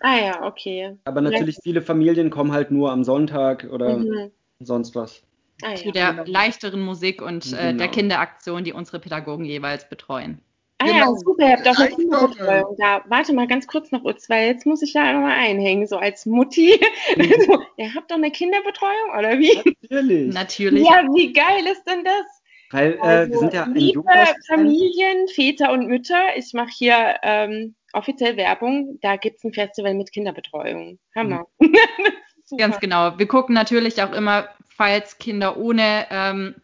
Ah 0.00 0.16
ja, 0.16 0.42
okay. 0.42 0.96
Aber 1.04 1.20
natürlich 1.20 1.58
viele 1.62 1.80
Familien 1.80 2.30
kommen 2.30 2.52
halt 2.52 2.70
nur 2.70 2.90
am 2.90 3.04
Sonntag 3.04 3.66
oder 3.70 3.98
mhm. 3.98 4.30
sonst 4.60 4.94
was. 4.94 5.22
Ah, 5.62 5.70
ja. 5.70 5.76
Zu 5.76 5.92
der 5.92 6.12
genau. 6.12 6.24
leichteren 6.26 6.80
Musik 6.80 7.22
und 7.22 7.52
äh, 7.52 7.56
genau. 7.56 7.78
der 7.78 7.88
Kinderaktion, 7.88 8.64
die 8.64 8.72
unsere 8.72 8.98
Pädagogen 8.98 9.44
jeweils 9.44 9.88
betreuen. 9.88 10.40
Ah 10.84 10.92
genau. 10.92 11.12
ja, 11.12 11.18
super, 11.18 11.46
ihr 11.46 11.52
habt 11.52 11.68
auch 11.68 11.78
eine 11.78 11.88
Kinderbetreuung 11.90 12.76
da. 12.78 13.04
Warte 13.08 13.32
mal 13.32 13.46
ganz 13.46 13.66
kurz 13.66 13.90
noch, 13.90 14.04
Utz, 14.04 14.28
weil 14.28 14.48
jetzt 14.48 14.66
muss 14.66 14.82
ich 14.82 14.92
da 14.92 15.12
nochmal 15.12 15.38
einhängen, 15.38 15.86
so 15.86 15.96
als 15.96 16.26
Mutti. 16.26 16.78
Mhm. 17.16 17.22
so, 17.46 17.62
ihr 17.76 17.94
habt 17.94 18.10
doch 18.10 18.16
eine 18.16 18.30
Kinderbetreuung, 18.30 19.18
oder 19.18 19.38
wie? 19.38 19.56
Natürlich. 19.88 20.34
Natürlich. 20.34 20.84
Ja, 20.84 21.04
wie 21.14 21.32
geil 21.32 21.64
ist 21.70 21.84
denn 21.84 22.04
das? 22.04 22.42
Weil 22.70 22.94
äh, 22.94 23.00
also, 23.00 23.32
wir 23.32 23.38
sind 23.38 23.54
ja 23.54 23.64
ein 23.64 23.74
liebe 23.74 24.02
Familien, 24.48 25.28
Väter 25.28 25.72
und 25.72 25.86
Mütter, 25.86 26.36
ich 26.36 26.52
mache 26.52 26.70
hier 26.76 27.16
ähm, 27.22 27.74
offiziell 27.92 28.36
Werbung, 28.36 28.98
da 29.00 29.16
gibt 29.16 29.38
es 29.38 29.44
ein 29.44 29.52
Festival 29.52 29.94
mit 29.94 30.12
Kinderbetreuung. 30.12 30.98
Hammer. 31.14 31.46
Mhm. 32.50 32.58
Ganz 32.58 32.78
genau. 32.78 33.18
Wir 33.18 33.26
gucken 33.26 33.54
natürlich 33.54 34.02
auch 34.02 34.12
immer, 34.12 34.50
falls 34.68 35.16
Kinder 35.16 35.56
ohne 35.56 36.06
ähm, 36.10 36.54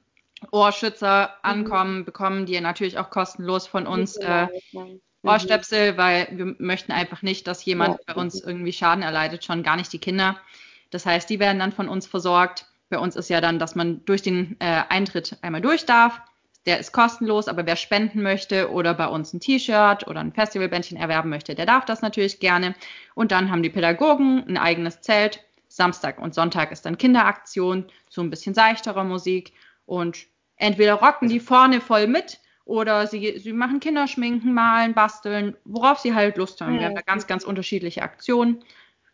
Ohrschützer 0.51 1.35
mhm. 1.43 1.51
ankommen, 1.51 2.05
bekommen 2.05 2.47
die 2.47 2.61
natürlich 2.61 2.99
auch 2.99 3.11
kostenlos 3.11 3.67
von 3.67 3.87
uns 3.87 4.17
äh, 4.17 4.47
mhm. 4.73 5.01
Ohrstöpsel, 5.23 5.97
weil 5.97 6.29
wir 6.33 6.57
möchten 6.59 6.93
einfach 6.93 7.23
nicht, 7.23 7.47
dass 7.47 7.65
jemand 7.65 7.99
ja. 7.99 8.15
bei 8.15 8.21
uns 8.21 8.41
irgendwie 8.41 8.73
Schaden 8.73 9.03
erleidet, 9.03 9.45
schon 9.45 9.63
gar 9.63 9.77
nicht 9.77 9.93
die 9.93 9.99
Kinder. 9.99 10.37
Das 10.91 11.07
heißt, 11.07 11.29
die 11.29 11.39
werden 11.39 11.59
dann 11.59 11.73
von 11.73 11.89
uns 11.89 12.07
versorgt. 12.07 12.67
Bei 12.89 12.99
uns 12.99 13.17
ist 13.17 13.31
ja 13.31 13.41
dann, 13.41 13.59
dass 13.59 13.75
man 13.75 14.05
durch 14.05 14.23
den 14.23 14.57
äh, 14.61 14.83
Eintritt 14.89 15.39
einmal 15.43 15.61
durch 15.61 15.87
darf. 15.87 16.21
Der 16.67 16.79
ist 16.79 16.93
kostenlos, 16.93 17.49
aber 17.49 17.65
wer 17.65 17.77
spenden 17.77 18.23
möchte 18.23 18.71
oder 18.71 18.93
bei 18.93 19.07
uns 19.07 19.33
ein 19.33 19.41
T-Shirt 19.41 20.07
oder 20.07 20.21
ein 20.21 20.33
Festivalbändchen 20.33 20.99
erwerben 20.99 21.31
möchte, 21.31 21.55
der 21.55 21.65
darf 21.65 21.87
das 21.87 22.03
natürlich 22.03 22.39
gerne. 22.39 22.75
Und 23.15 23.33
dann 23.33 23.51
haben 23.51 23.63
die 23.63 23.71
Pädagogen 23.71 24.45
ein 24.47 24.59
eigenes 24.59 25.01
Zelt. 25.01 25.43
Samstag 25.69 26.19
und 26.19 26.35
Sonntag 26.35 26.73
ist 26.73 26.85
dann 26.85 26.99
Kinderaktion, 26.99 27.87
so 28.09 28.21
ein 28.21 28.29
bisschen 28.29 28.55
seichterer 28.55 29.05
Musik. 29.05 29.55
Und 29.87 30.27
entweder 30.61 30.95
rocken 30.95 31.29
die 31.29 31.41
vorne 31.41 31.81
voll 31.81 32.07
mit 32.07 32.39
oder 32.65 33.07
sie, 33.07 33.39
sie 33.39 33.53
machen 33.53 33.81
Kinderschminken, 33.81 34.55
malen, 34.55 34.95
basteln, 34.95 35.57
worauf 35.65 35.99
sie 35.99 36.15
halt 36.15 36.37
Lust 36.37 36.61
haben. 36.61 36.79
Wir 36.79 36.87
haben 36.87 36.95
da 36.95 37.01
ganz, 37.01 37.27
ganz 37.27 37.45
unterschiedliche 37.45 38.03
Aktionen. 38.03 38.63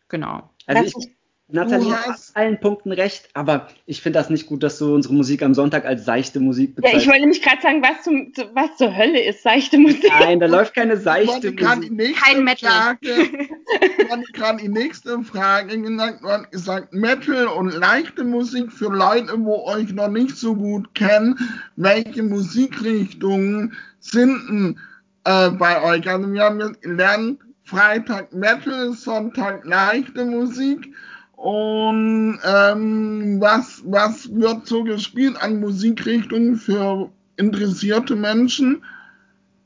Genau. 0.09 0.49
Also 0.67 0.83
ich, 0.99 1.16
Nathalie 1.49 1.93
hat 1.93 2.09
auf 2.09 2.31
allen 2.33 2.59
Punkten 2.59 2.91
recht, 2.91 3.29
aber 3.33 3.69
ich 3.85 4.01
finde 4.01 4.19
das 4.19 4.29
nicht 4.29 4.47
gut, 4.47 4.63
dass 4.63 4.77
du 4.79 4.93
unsere 4.93 5.13
Musik 5.13 5.41
am 5.41 5.53
Sonntag 5.53 5.85
als 5.85 6.03
seichte 6.03 6.41
Musik 6.41 6.75
bezeichnest. 6.75 6.93
Ja, 6.93 7.01
ich 7.01 7.07
wollte 7.07 7.21
nämlich 7.21 7.41
gerade 7.41 7.61
sagen, 7.61 7.81
was, 7.81 8.03
zum, 8.03 8.33
was 8.53 8.75
zur 8.77 8.95
Hölle 8.95 9.23
ist 9.23 9.43
seichte 9.43 9.77
Musik? 9.77 10.11
Nein, 10.19 10.41
da 10.41 10.47
läuft 10.47 10.73
keine 10.73 10.97
seichte 10.97 11.53
Musik. 11.53 11.59
Kein 11.61 12.43
Metal. 12.43 12.69
Frage, 12.69 12.99
ich 14.27 14.33
gerade 14.33 14.61
die 14.61 14.67
nächste 14.67 15.23
Frage 15.23 15.81
gesagt, 15.81 16.21
du 16.21 16.27
hast 16.27 16.51
gesagt, 16.51 16.93
Metal 16.93 17.47
und 17.47 17.73
leichte 17.73 18.25
Musik 18.25 18.69
für 18.69 18.89
Leute, 18.89 19.33
wo 19.37 19.63
euch 19.67 19.93
noch 19.93 20.09
nicht 20.09 20.35
so 20.35 20.53
gut 20.53 20.93
kennen. 20.95 21.39
Welche 21.77 22.23
Musikrichtungen 22.23 23.71
sind 24.01 24.75
äh, 25.23 25.49
bei 25.51 25.81
euch? 25.81 26.09
Also 26.09 26.29
wir 26.29 26.41
haben 26.43 26.59
jetzt 26.59 26.81
gelernt, 26.81 27.39
Freitag 27.63 28.33
Metal, 28.33 28.91
Sonntag 28.91 29.65
leichte 29.65 30.25
Musik. 30.25 30.93
Und 31.37 32.39
ähm, 32.43 33.37
was, 33.39 33.83
was 33.85 34.33
wird 34.33 34.65
so 34.65 34.83
gespielt 34.83 35.37
an 35.39 35.59
Musikrichtungen 35.59 36.55
für 36.55 37.11
interessierte 37.37 38.15
Menschen? 38.15 38.83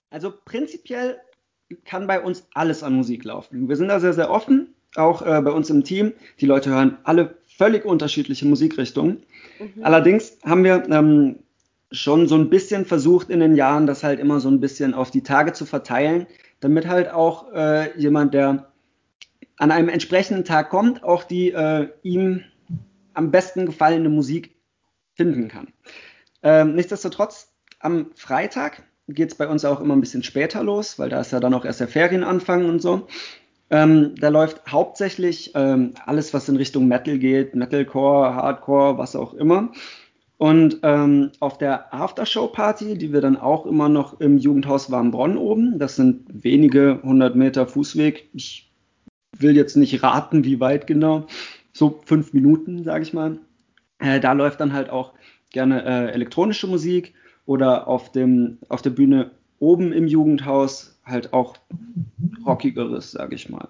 Also 0.10 0.34
prinzipiell 0.44 1.18
kann 1.86 2.08
bei 2.08 2.22
uns 2.22 2.46
alles 2.54 2.84
an 2.84 2.94
Musik 2.94 3.24
laufen. 3.24 3.70
Wir 3.70 3.78
sind 3.78 3.88
da 3.88 4.02
sehr, 4.02 4.12
sehr 4.12 4.30
offen, 4.30 4.76
auch 4.98 5.22
äh, 5.22 5.42
bei 5.42 5.52
uns 5.52 5.70
im 5.70 5.86
Team. 5.86 6.12
Die 6.42 6.46
Leute 6.46 6.72
hören 6.72 6.98
alle 7.06 7.38
völlig 7.58 7.86
unterschiedliche 7.86 8.46
Musikrichtungen. 8.46 9.24
Mhm. 9.58 9.86
Allerdings 9.86 10.38
haben 10.44 10.66
wir 10.66 10.84
ähm, 10.90 11.38
schon 11.94 12.28
so 12.28 12.36
ein 12.36 12.50
bisschen 12.50 12.86
versucht 12.86 13.30
in 13.30 13.40
den 13.40 13.56
Jahren, 13.56 13.88
das 13.88 14.04
halt 14.04 14.20
immer 14.20 14.42
so 14.42 14.50
ein 14.50 14.60
bisschen 14.60 14.94
auf 14.94 15.10
die 15.10 15.24
Tage 15.24 15.54
zu 15.54 15.66
verteilen, 15.66 16.28
damit 16.60 16.86
halt 16.86 17.10
auch 17.10 17.54
äh, 17.54 17.98
jemand, 17.98 18.34
der 18.34 18.71
an 19.62 19.70
einem 19.70 19.90
entsprechenden 19.90 20.44
Tag 20.44 20.72
kommt, 20.72 21.04
auch 21.04 21.24
die 21.24 21.52
äh, 21.52 21.88
ihm 22.02 22.42
am 23.14 23.30
besten 23.30 23.68
gefallene 23.68 24.10
Musik 24.10 24.56
finden 25.14 25.50
kann. 25.50 25.68
Ähm, 26.42 26.74
nichtsdestotrotz, 26.74 27.54
am 27.80 28.08
Freitag 28.16 28.82
geht 29.08 29.32
es 29.32 29.38
bei 29.38 29.48
uns 29.48 29.64
auch 29.64 29.80
immer 29.80 29.96
ein 29.96 30.02
bisschen 30.02 30.24
später 30.24 30.64
los, 30.64 30.98
weil 30.98 31.10
da 31.10 31.22
ist 31.22 31.32
ja 31.32 31.40
dann 31.40 31.54
auch 31.54 31.64
erst 31.64 31.80
der 31.80 31.88
Ferienanfang 31.88 32.66
und 32.66 32.82
so. 32.82 33.08
Ähm, 33.70 34.16
da 34.20 34.30
läuft 34.30 34.64
hauptsächlich 34.68 35.52
ähm, 35.54 35.94
alles, 36.08 36.34
was 36.34 36.50
in 36.50 36.56
Richtung 36.56 36.88
Metal 36.88 37.20
geht, 37.20 37.54
Metalcore, 37.54 38.34
Hardcore, 38.34 38.98
was 38.98 39.16
auch 39.16 39.36
immer. 39.36 39.72
Und 40.40 40.80
ähm, 40.82 41.34
auf 41.40 41.60
der 41.60 41.94
Aftershow-Party, 41.94 42.98
die 42.98 43.14
wir 43.14 43.22
dann 43.22 43.38
auch 43.38 43.68
immer 43.68 43.90
noch 43.90 44.20
im 44.22 44.40
Jugendhaus 44.40 44.90
Warmbronn 44.90 45.38
oben, 45.38 45.78
das 45.78 45.98
sind 45.98 46.26
wenige 46.44 47.00
hundert 47.04 47.36
Meter 47.36 47.68
Fußweg, 47.68 48.28
ich 48.34 48.71
will 49.38 49.56
jetzt 49.56 49.78
nicht 49.78 50.04
raten, 50.04 50.44
wie 50.44 50.60
weit 50.60 50.88
genau, 50.88 51.28
so 51.74 52.02
fünf 52.06 52.34
Minuten, 52.34 52.84
sage 52.84 53.04
ich 53.04 53.14
mal. 53.14 53.40
Äh, 54.00 54.20
da 54.20 54.34
läuft 54.34 54.60
dann 54.60 54.74
halt 54.74 54.90
auch 54.90 55.14
gerne 55.52 55.84
äh, 55.84 56.12
elektronische 56.12 56.68
Musik 56.68 57.14
oder 57.46 57.88
auf, 57.88 58.12
dem, 58.12 58.58
auf 58.70 58.82
der 58.82 58.90
Bühne 58.92 59.32
oben 59.60 59.92
im 59.92 60.08
Jugendhaus 60.08 61.00
halt 61.06 61.34
auch 61.34 61.56
rockigeres, 62.46 63.12
sage 63.12 63.36
ich 63.36 63.50
mal. 63.50 63.68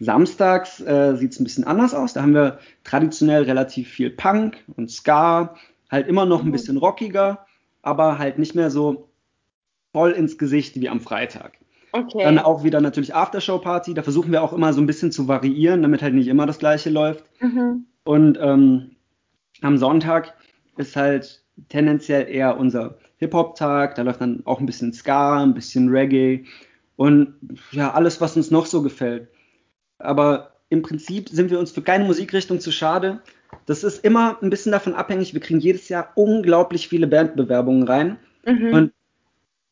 Samstags 0.00 0.80
äh, 0.80 1.14
sieht 1.16 1.32
es 1.32 1.40
ein 1.40 1.44
bisschen 1.44 1.64
anders 1.64 1.94
aus. 1.94 2.14
Da 2.14 2.22
haben 2.22 2.34
wir 2.34 2.58
traditionell 2.84 3.42
relativ 3.42 3.88
viel 3.88 4.10
Punk 4.10 4.56
und 4.76 4.90
Ska, 4.90 5.54
halt 5.90 6.08
immer 6.08 6.24
noch 6.24 6.40
ein 6.40 6.48
mhm. 6.48 6.52
bisschen 6.52 6.78
rockiger, 6.78 7.46
aber 7.82 8.18
halt 8.18 8.38
nicht 8.38 8.54
mehr 8.54 8.70
so 8.70 9.08
voll 9.92 10.12
ins 10.12 10.38
Gesicht 10.38 10.80
wie 10.80 10.88
am 10.88 11.00
Freitag. 11.00 11.58
Okay. 11.92 12.22
Dann 12.22 12.38
auch 12.38 12.64
wieder 12.64 12.80
natürlich 12.80 13.14
Aftershow-Party. 13.14 13.94
Da 13.94 14.02
versuchen 14.02 14.32
wir 14.32 14.42
auch 14.42 14.52
immer 14.52 14.72
so 14.72 14.80
ein 14.80 14.86
bisschen 14.86 15.12
zu 15.12 15.28
variieren, 15.28 15.82
damit 15.82 16.02
halt 16.02 16.14
nicht 16.14 16.28
immer 16.28 16.46
das 16.46 16.58
Gleiche 16.58 16.90
läuft. 16.90 17.24
Mhm. 17.40 17.86
Und 18.04 18.38
ähm, 18.40 18.96
am 19.62 19.76
Sonntag 19.76 20.34
ist 20.76 20.96
halt 20.96 21.42
tendenziell 21.68 22.28
eher 22.28 22.58
unser 22.58 22.98
Hip-Hop-Tag. 23.18 23.94
Da 23.94 24.02
läuft 24.02 24.20
dann 24.20 24.42
auch 24.44 24.60
ein 24.60 24.66
bisschen 24.66 24.92
Ska, 24.92 25.42
ein 25.42 25.54
bisschen 25.54 25.88
Reggae 25.88 26.44
und 27.00 27.34
ja, 27.72 27.92
alles, 27.94 28.20
was 28.20 28.36
uns 28.36 28.50
noch 28.50 28.66
so 28.66 28.82
gefällt. 28.82 29.28
Aber 29.98 30.56
im 30.68 30.82
Prinzip 30.82 31.30
sind 31.30 31.50
wir 31.50 31.58
uns 31.58 31.70
für 31.70 31.80
keine 31.80 32.04
Musikrichtung 32.04 32.60
zu 32.60 32.70
schade. 32.72 33.22
Das 33.64 33.84
ist 33.84 34.04
immer 34.04 34.36
ein 34.42 34.50
bisschen 34.50 34.72
davon 34.72 34.94
abhängig. 34.94 35.32
Wir 35.32 35.40
kriegen 35.40 35.60
jedes 35.60 35.88
Jahr 35.88 36.12
unglaublich 36.14 36.88
viele 36.88 37.06
Bandbewerbungen 37.06 37.84
rein. 37.84 38.18
Mhm. 38.44 38.74
Und 38.74 38.92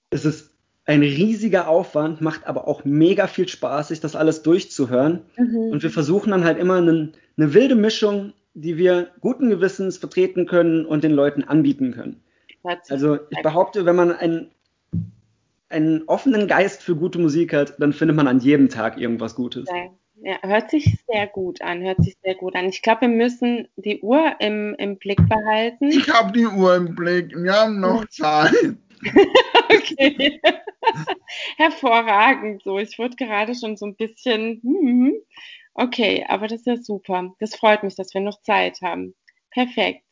es 0.09 0.25
ist 0.25 0.48
ein 0.89 1.03
riesiger 1.03 1.69
Aufwand, 1.69 2.23
macht 2.23 2.47
aber 2.47 2.67
auch 2.67 2.87
mega 2.87 3.27
viel 3.27 3.47
Spaß, 3.47 3.89
sich 3.89 4.01
das 4.01 4.17
alles 4.17 4.43
durchzuhören. 4.43 5.21
Mhm. 5.37 5.71
Und 5.71 5.83
wir 5.83 5.91
versuchen 5.91 6.31
dann 6.31 6.45
halt 6.45 6.59
immer 6.59 6.77
eine, 6.77 7.13
eine, 7.37 7.53
wilde 7.53 7.75
Mischung, 7.75 8.33
die 8.55 8.79
wir 8.79 9.09
guten 9.21 9.51
Gewissens 9.51 9.99
vertreten 9.99 10.47
können 10.47 10.87
und 10.87 11.05
den 11.05 11.13
Leuten 11.13 11.45
anbieten 11.45 11.93
können. 11.93 12.23
Also 12.89 13.19
ich 13.29 13.43
behaupte, 13.43 13.85
wenn 13.85 13.97
man 13.97 14.13
einen, 14.13 14.51
einen 15.69 16.05
offenen 16.07 16.49
Geist 16.49 16.83
für 16.83 16.97
gute 16.97 17.19
Musik 17.19 17.53
hat, 17.53 17.75
dann 17.79 17.93
findet 17.93 18.17
man 18.17 18.27
an 18.27 18.41
jedem 18.41 18.71
Tag 18.71 18.99
irgendwas 18.99 19.35
Gutes. 19.35 19.69
Ja. 19.69 19.91
Ja, 20.23 20.39
hört 20.43 20.71
sich 20.71 20.99
sehr 21.07 21.27
gut 21.29 21.63
an, 21.63 21.83
hört 21.83 22.03
sich 22.03 22.17
sehr 22.23 22.35
gut 22.35 22.57
an. 22.57 22.69
Ich 22.69 22.83
glaube, 22.83 23.03
wir 23.03 23.09
müssen 23.09 23.69
die 23.77 24.01
Uhr 24.01 24.35
im, 24.41 24.75
im 24.79 24.99
Blick 24.99 25.21
behalten. 25.29 25.89
Ich 25.89 26.09
habe 26.13 26.33
die 26.33 26.47
Uhr 26.47 26.75
im 26.75 26.95
Blick, 26.95 27.33
wir 27.37 27.53
haben 27.53 27.81
noch 27.81 28.05
Zeit. 28.09 28.53
okay. 29.71 30.41
Hervorragend. 31.57 32.63
So, 32.65 32.79
ich 32.79 32.99
wurde 32.99 33.17
gerade 33.17 33.55
schon 33.55 33.77
so 33.77 33.87
ein 33.87 33.97
bisschen. 33.97 34.61
Hm, 34.63 35.15
okay, 35.75 36.25
aber 36.29 36.49
das 36.49 36.61
ist 36.61 36.67
ja 36.67 36.77
super. 36.77 37.35
Das 37.39 37.55
freut 37.55 37.83
mich, 37.83 37.95
dass 37.95 38.13
wir 38.15 38.21
noch 38.21 38.41
Zeit 38.43 38.81
haben. 38.83 39.15
Perfekt. 39.51 40.03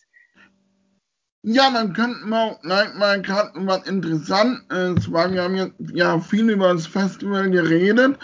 Ja, 1.48 1.70
dann 1.70 1.92
könnten 1.92 2.28
wir 2.28 2.42
auch 2.42 2.60
gleich 2.60 2.92
mal 2.94 3.22
gerade 3.22 3.52
was 3.54 3.86
Interessantes, 3.86 5.12
weil 5.12 5.32
wir 5.32 5.42
haben 5.44 5.54
jetzt 5.54 5.75
ja 5.94 6.18
viel 6.18 6.50
über 6.50 6.72
das 6.72 6.88
Festival 6.88 7.50
geredet, 7.50 8.18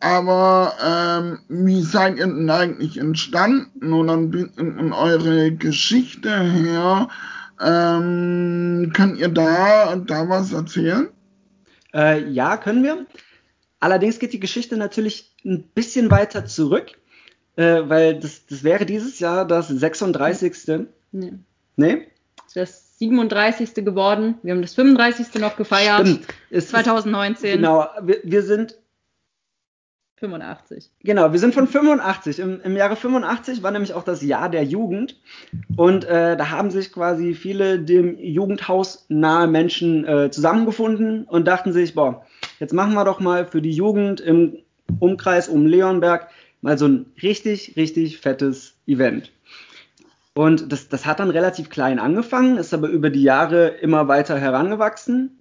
aber 0.00 0.72
ähm, 0.84 1.38
wie 1.48 1.82
seid 1.82 2.16
ihr 2.18 2.26
denn 2.26 2.48
eigentlich 2.50 2.96
entstanden 2.98 3.92
und 3.92 4.06
dann 4.06 4.32
in 4.56 4.92
eure 4.92 5.52
Geschichte 5.52 6.30
her? 6.40 7.08
Ähm, 7.62 8.90
könnt 8.94 9.18
ihr 9.18 9.28
da, 9.28 9.96
da 9.96 10.28
was 10.28 10.52
erzählen? 10.52 11.08
Äh, 11.94 12.28
ja, 12.30 12.56
können 12.56 12.82
wir. 12.82 13.06
Allerdings 13.80 14.18
geht 14.18 14.32
die 14.32 14.40
Geschichte 14.40 14.76
natürlich 14.76 15.34
ein 15.44 15.64
bisschen 15.74 16.10
weiter 16.10 16.46
zurück, 16.46 16.92
äh, 17.56 17.82
weil 17.86 18.18
das, 18.18 18.46
das 18.46 18.64
wäre 18.64 18.86
dieses 18.86 19.18
Jahr 19.20 19.46
das 19.46 19.68
36. 19.68 20.86
Nee. 21.12 21.32
Nee? 21.76 22.08
Das 22.54 22.98
37. 22.98 23.74
geworden. 23.84 24.36
Wir 24.42 24.52
haben 24.54 24.62
das 24.62 24.74
35. 24.74 25.34
noch 25.40 25.56
gefeiert. 25.56 26.06
Stimmt. 26.06 26.26
Es 26.50 26.64
ist- 26.64 26.70
2019. 26.70 27.56
Genau, 27.56 27.86
wir, 28.02 28.18
wir 28.24 28.42
sind 28.42 28.78
85. 30.20 30.90
Genau, 31.02 31.32
wir 31.32 31.38
sind 31.38 31.54
von 31.54 31.66
85. 31.66 32.38
Im, 32.38 32.60
Im 32.60 32.76
Jahre 32.76 32.94
85 32.94 33.62
war 33.62 33.70
nämlich 33.70 33.94
auch 33.94 34.04
das 34.04 34.22
Jahr 34.22 34.50
der 34.50 34.64
Jugend. 34.64 35.16
Und 35.76 36.04
äh, 36.04 36.36
da 36.36 36.50
haben 36.50 36.70
sich 36.70 36.92
quasi 36.92 37.34
viele 37.34 37.78
dem 37.80 38.18
Jugendhaus 38.18 39.06
nahe 39.08 39.46
Menschen 39.46 40.06
äh, 40.06 40.30
zusammengefunden 40.30 41.24
und 41.24 41.48
dachten 41.48 41.72
sich, 41.72 41.94
boah, 41.94 42.26
jetzt 42.58 42.74
machen 42.74 42.94
wir 42.94 43.04
doch 43.04 43.18
mal 43.18 43.46
für 43.46 43.62
die 43.62 43.72
Jugend 43.72 44.20
im 44.20 44.58
Umkreis 44.98 45.48
um 45.48 45.66
Leonberg 45.66 46.28
mal 46.60 46.76
so 46.76 46.86
ein 46.86 47.06
richtig, 47.22 47.74
richtig 47.76 48.18
fettes 48.18 48.74
Event. 48.86 49.32
Und 50.34 50.70
das, 50.70 50.88
das 50.88 51.06
hat 51.06 51.20
dann 51.20 51.30
relativ 51.30 51.70
klein 51.70 51.98
angefangen, 51.98 52.58
ist 52.58 52.74
aber 52.74 52.88
über 52.88 53.08
die 53.08 53.22
Jahre 53.22 53.68
immer 53.68 54.06
weiter 54.06 54.38
herangewachsen. 54.38 55.38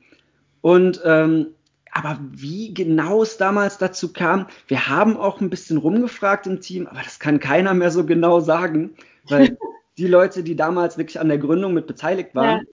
Und 0.61 1.01
ähm, 1.05 1.47
aber 1.91 2.19
wie 2.31 2.73
genau 2.73 3.23
es 3.23 3.37
damals 3.37 3.77
dazu 3.77 4.13
kam, 4.13 4.47
wir 4.67 4.87
haben 4.87 5.17
auch 5.17 5.41
ein 5.41 5.49
bisschen 5.49 5.77
rumgefragt 5.77 6.47
im 6.47 6.61
Team, 6.61 6.87
aber 6.87 7.01
das 7.03 7.19
kann 7.19 7.39
keiner 7.39 7.73
mehr 7.73 7.91
so 7.91 8.05
genau 8.05 8.39
sagen, 8.39 8.95
weil 9.27 9.57
die 9.97 10.07
Leute, 10.07 10.43
die 10.43 10.55
damals 10.55 10.97
wirklich 10.97 11.19
an 11.19 11.29
der 11.29 11.37
Gründung 11.37 11.73
mit 11.73 11.87
beteiligt 11.87 12.35
waren, 12.35 12.59
Ja. 12.59 12.63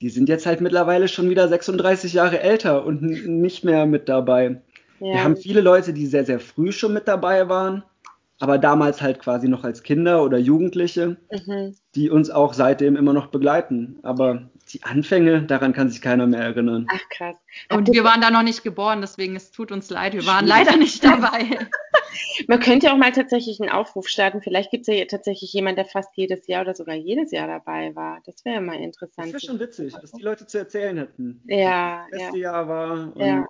die 0.00 0.10
sind 0.10 0.28
jetzt 0.28 0.46
halt 0.46 0.60
mittlerweile 0.60 1.08
schon 1.08 1.30
wieder 1.30 1.48
36 1.48 2.12
Jahre 2.12 2.40
älter 2.40 2.84
und 2.84 3.02
nicht 3.02 3.64
mehr 3.64 3.86
mit 3.86 4.08
dabei. 4.08 4.60
Ja. 5.00 5.12
Wir 5.14 5.24
haben 5.24 5.36
viele 5.36 5.60
Leute, 5.60 5.92
die 5.92 6.06
sehr, 6.06 6.24
sehr 6.24 6.40
früh 6.40 6.72
schon 6.72 6.92
mit 6.92 7.08
dabei 7.08 7.48
waren, 7.48 7.82
aber 8.38 8.58
damals 8.58 9.00
halt 9.00 9.20
quasi 9.20 9.48
noch 9.48 9.64
als 9.64 9.82
Kinder 9.82 10.22
oder 10.22 10.38
Jugendliche, 10.38 11.16
mhm. 11.30 11.74
Die 11.96 12.10
uns 12.10 12.30
auch 12.30 12.52
seitdem 12.52 12.94
immer 12.96 13.12
noch 13.12 13.28
begleiten. 13.28 13.98
Aber 14.02 14.48
die 14.72 14.82
Anfänge, 14.82 15.42
daran 15.42 15.72
kann 15.72 15.88
sich 15.90 16.02
keiner 16.02 16.26
mehr 16.26 16.40
erinnern. 16.40 16.86
Ach 16.90 17.08
krass. 17.10 17.36
Und 17.72 17.92
wir 17.92 18.04
waren 18.04 18.20
da 18.20 18.30
noch 18.30 18.42
nicht 18.42 18.62
geboren, 18.62 19.00
deswegen 19.00 19.34
es 19.34 19.50
tut 19.50 19.72
uns 19.72 19.88
leid, 19.90 20.12
wir 20.12 20.26
waren 20.26 20.46
Schwierig. 20.46 20.66
leider 20.66 20.76
nicht 20.78 21.02
dabei. 21.04 21.66
Man 22.48 22.60
könnte 22.60 22.86
ja 22.86 22.92
auch 22.92 22.98
mal 22.98 23.12
tatsächlich 23.12 23.60
einen 23.60 23.70
Aufruf 23.70 24.08
starten. 24.08 24.42
Vielleicht 24.42 24.70
gibt 24.70 24.86
es 24.88 24.94
ja 24.94 25.04
tatsächlich 25.06 25.52
jemand, 25.52 25.78
der 25.78 25.86
fast 25.86 26.10
jedes 26.14 26.46
Jahr 26.46 26.62
oder 26.62 26.74
sogar 26.74 26.94
jedes 26.94 27.30
Jahr 27.32 27.46
dabei 27.48 27.94
war. 27.96 28.20
Das 28.26 28.44
wäre 28.44 28.60
mal 28.60 28.76
Das 28.76 28.84
interessant. 28.84 29.28
wäre 29.28 29.40
schon 29.40 29.58
witzig, 29.60 29.94
was 30.00 30.12
die 30.12 30.22
Leute 30.22 30.46
zu 30.46 30.58
erzählen 30.58 30.96
hätten. 30.98 31.42
Ja, 31.46 32.06
Das 32.10 32.20
ja, 32.20 32.26
beste 32.26 32.38
Jahr 32.40 32.68
war. 32.68 33.16
Und 33.16 33.20
ja. 33.20 33.46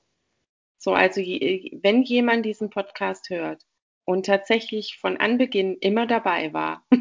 So, 0.78 0.92
also 0.94 1.20
je, 1.20 1.78
wenn 1.82 2.02
jemand 2.02 2.44
diesen 2.44 2.70
Podcast 2.70 3.30
hört 3.30 3.62
und 4.06 4.24
tatsächlich 4.24 4.96
von 4.98 5.18
Anbeginn 5.18 5.76
immer 5.80 6.06
dabei 6.06 6.54
war, 6.54 6.86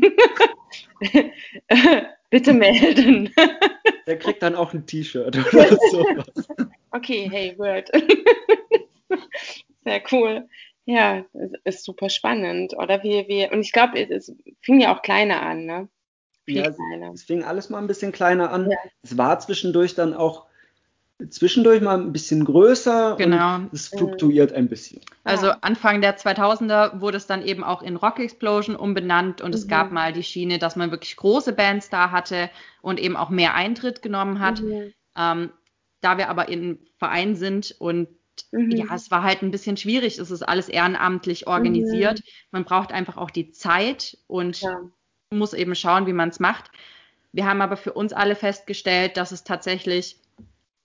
bitte 2.29 2.53
melden. 2.53 3.33
Der 4.07 4.19
kriegt 4.19 4.43
dann 4.43 4.55
auch 4.55 4.73
ein 4.73 4.85
T-Shirt 4.85 5.35
oder 5.37 5.67
sowas. 5.91 6.47
Okay, 6.91 7.27
hey, 7.31 7.57
Word. 7.57 7.89
Sehr 9.83 10.01
cool. 10.11 10.47
Ja, 10.85 11.25
ist 11.63 11.83
super 11.83 12.09
spannend. 12.09 12.75
Oder 12.77 13.01
wir, 13.03 13.27
wir, 13.27 13.51
und 13.51 13.61
ich 13.61 13.71
glaube, 13.71 13.99
es, 13.99 14.29
es 14.29 14.35
fing 14.61 14.79
ja 14.81 14.95
auch 14.95 15.01
kleiner 15.01 15.41
an, 15.41 15.65
ne? 15.65 15.89
Viel 16.45 16.57
Ja, 16.57 16.69
es, 16.69 16.75
kleiner. 16.75 17.11
es 17.13 17.23
fing 17.23 17.43
alles 17.43 17.71
mal 17.71 17.79
ein 17.79 17.87
bisschen 17.87 18.11
kleiner 18.11 18.51
an. 18.51 18.69
Ja. 18.69 18.77
Es 19.01 19.17
war 19.17 19.39
zwischendurch 19.39 19.95
dann 19.95 20.13
auch 20.13 20.45
zwischendurch 21.29 21.81
mal 21.81 21.97
ein 21.99 22.11
bisschen 22.11 22.43
größer 22.43 23.15
Genau. 23.17 23.55
und 23.55 23.73
es 23.73 23.87
fluktuiert 23.87 24.51
ein 24.53 24.67
bisschen. 24.67 25.01
Also. 25.23 25.51
Anfang 25.61 26.01
der 26.01 26.17
2000er 26.17 26.99
wurde 26.99 27.17
es 27.17 27.25
dann 27.27 27.43
eben 27.45 27.63
auch 27.63 27.81
in 27.81 27.95
Rock 27.95 28.19
Explosion 28.19 28.75
umbenannt 28.75 29.41
und 29.41 29.55
es 29.55 29.65
Mhm. 29.65 29.69
gab 29.69 29.91
mal 29.91 30.11
die 30.13 30.23
Schiene, 30.23 30.59
dass 30.59 30.75
man 30.75 30.91
wirklich 30.91 31.15
große 31.15 31.53
Bands 31.53 31.89
da 31.89 32.11
hatte 32.11 32.49
und 32.81 32.99
eben 32.99 33.15
auch 33.15 33.29
mehr 33.29 33.53
Eintritt 33.55 34.01
genommen 34.01 34.39
hat. 34.39 34.61
Mhm. 34.61 34.93
Ähm, 35.17 35.49
da 36.01 36.17
wir 36.17 36.29
aber 36.29 36.49
in 36.49 36.79
Verein 36.99 37.35
sind 37.35 37.75
und 37.79 38.09
Mhm. 38.51 38.71
ja, 38.71 38.93
es 38.93 39.09
war 39.09 39.23
halt 39.23 39.41
ein 39.41 39.51
bisschen 39.51 39.77
schwierig, 39.77 40.19
es 40.19 40.29
ist 40.29 40.41
alles 40.43 40.67
ehrenamtlich 40.67 41.47
organisiert. 41.47 42.21
Man 42.51 42.65
braucht 42.65 42.91
einfach 42.91 43.15
auch 43.15 43.31
die 43.31 43.51
Zeit 43.51 44.17
und 44.27 44.59
Ja. 44.59 44.77
muss 45.31 45.53
eben 45.53 45.73
schauen, 45.75 46.05
wie 46.05 46.13
man 46.13 46.27
es 46.29 46.41
macht. 46.41 46.65
Wir 47.31 47.45
haben 47.45 47.61
aber 47.61 47.77
für 47.77 47.93
uns 47.93 48.11
alle 48.11 48.35
festgestellt, 48.35 49.15
dass 49.15 49.31
es 49.31 49.45
tatsächlich 49.45 50.17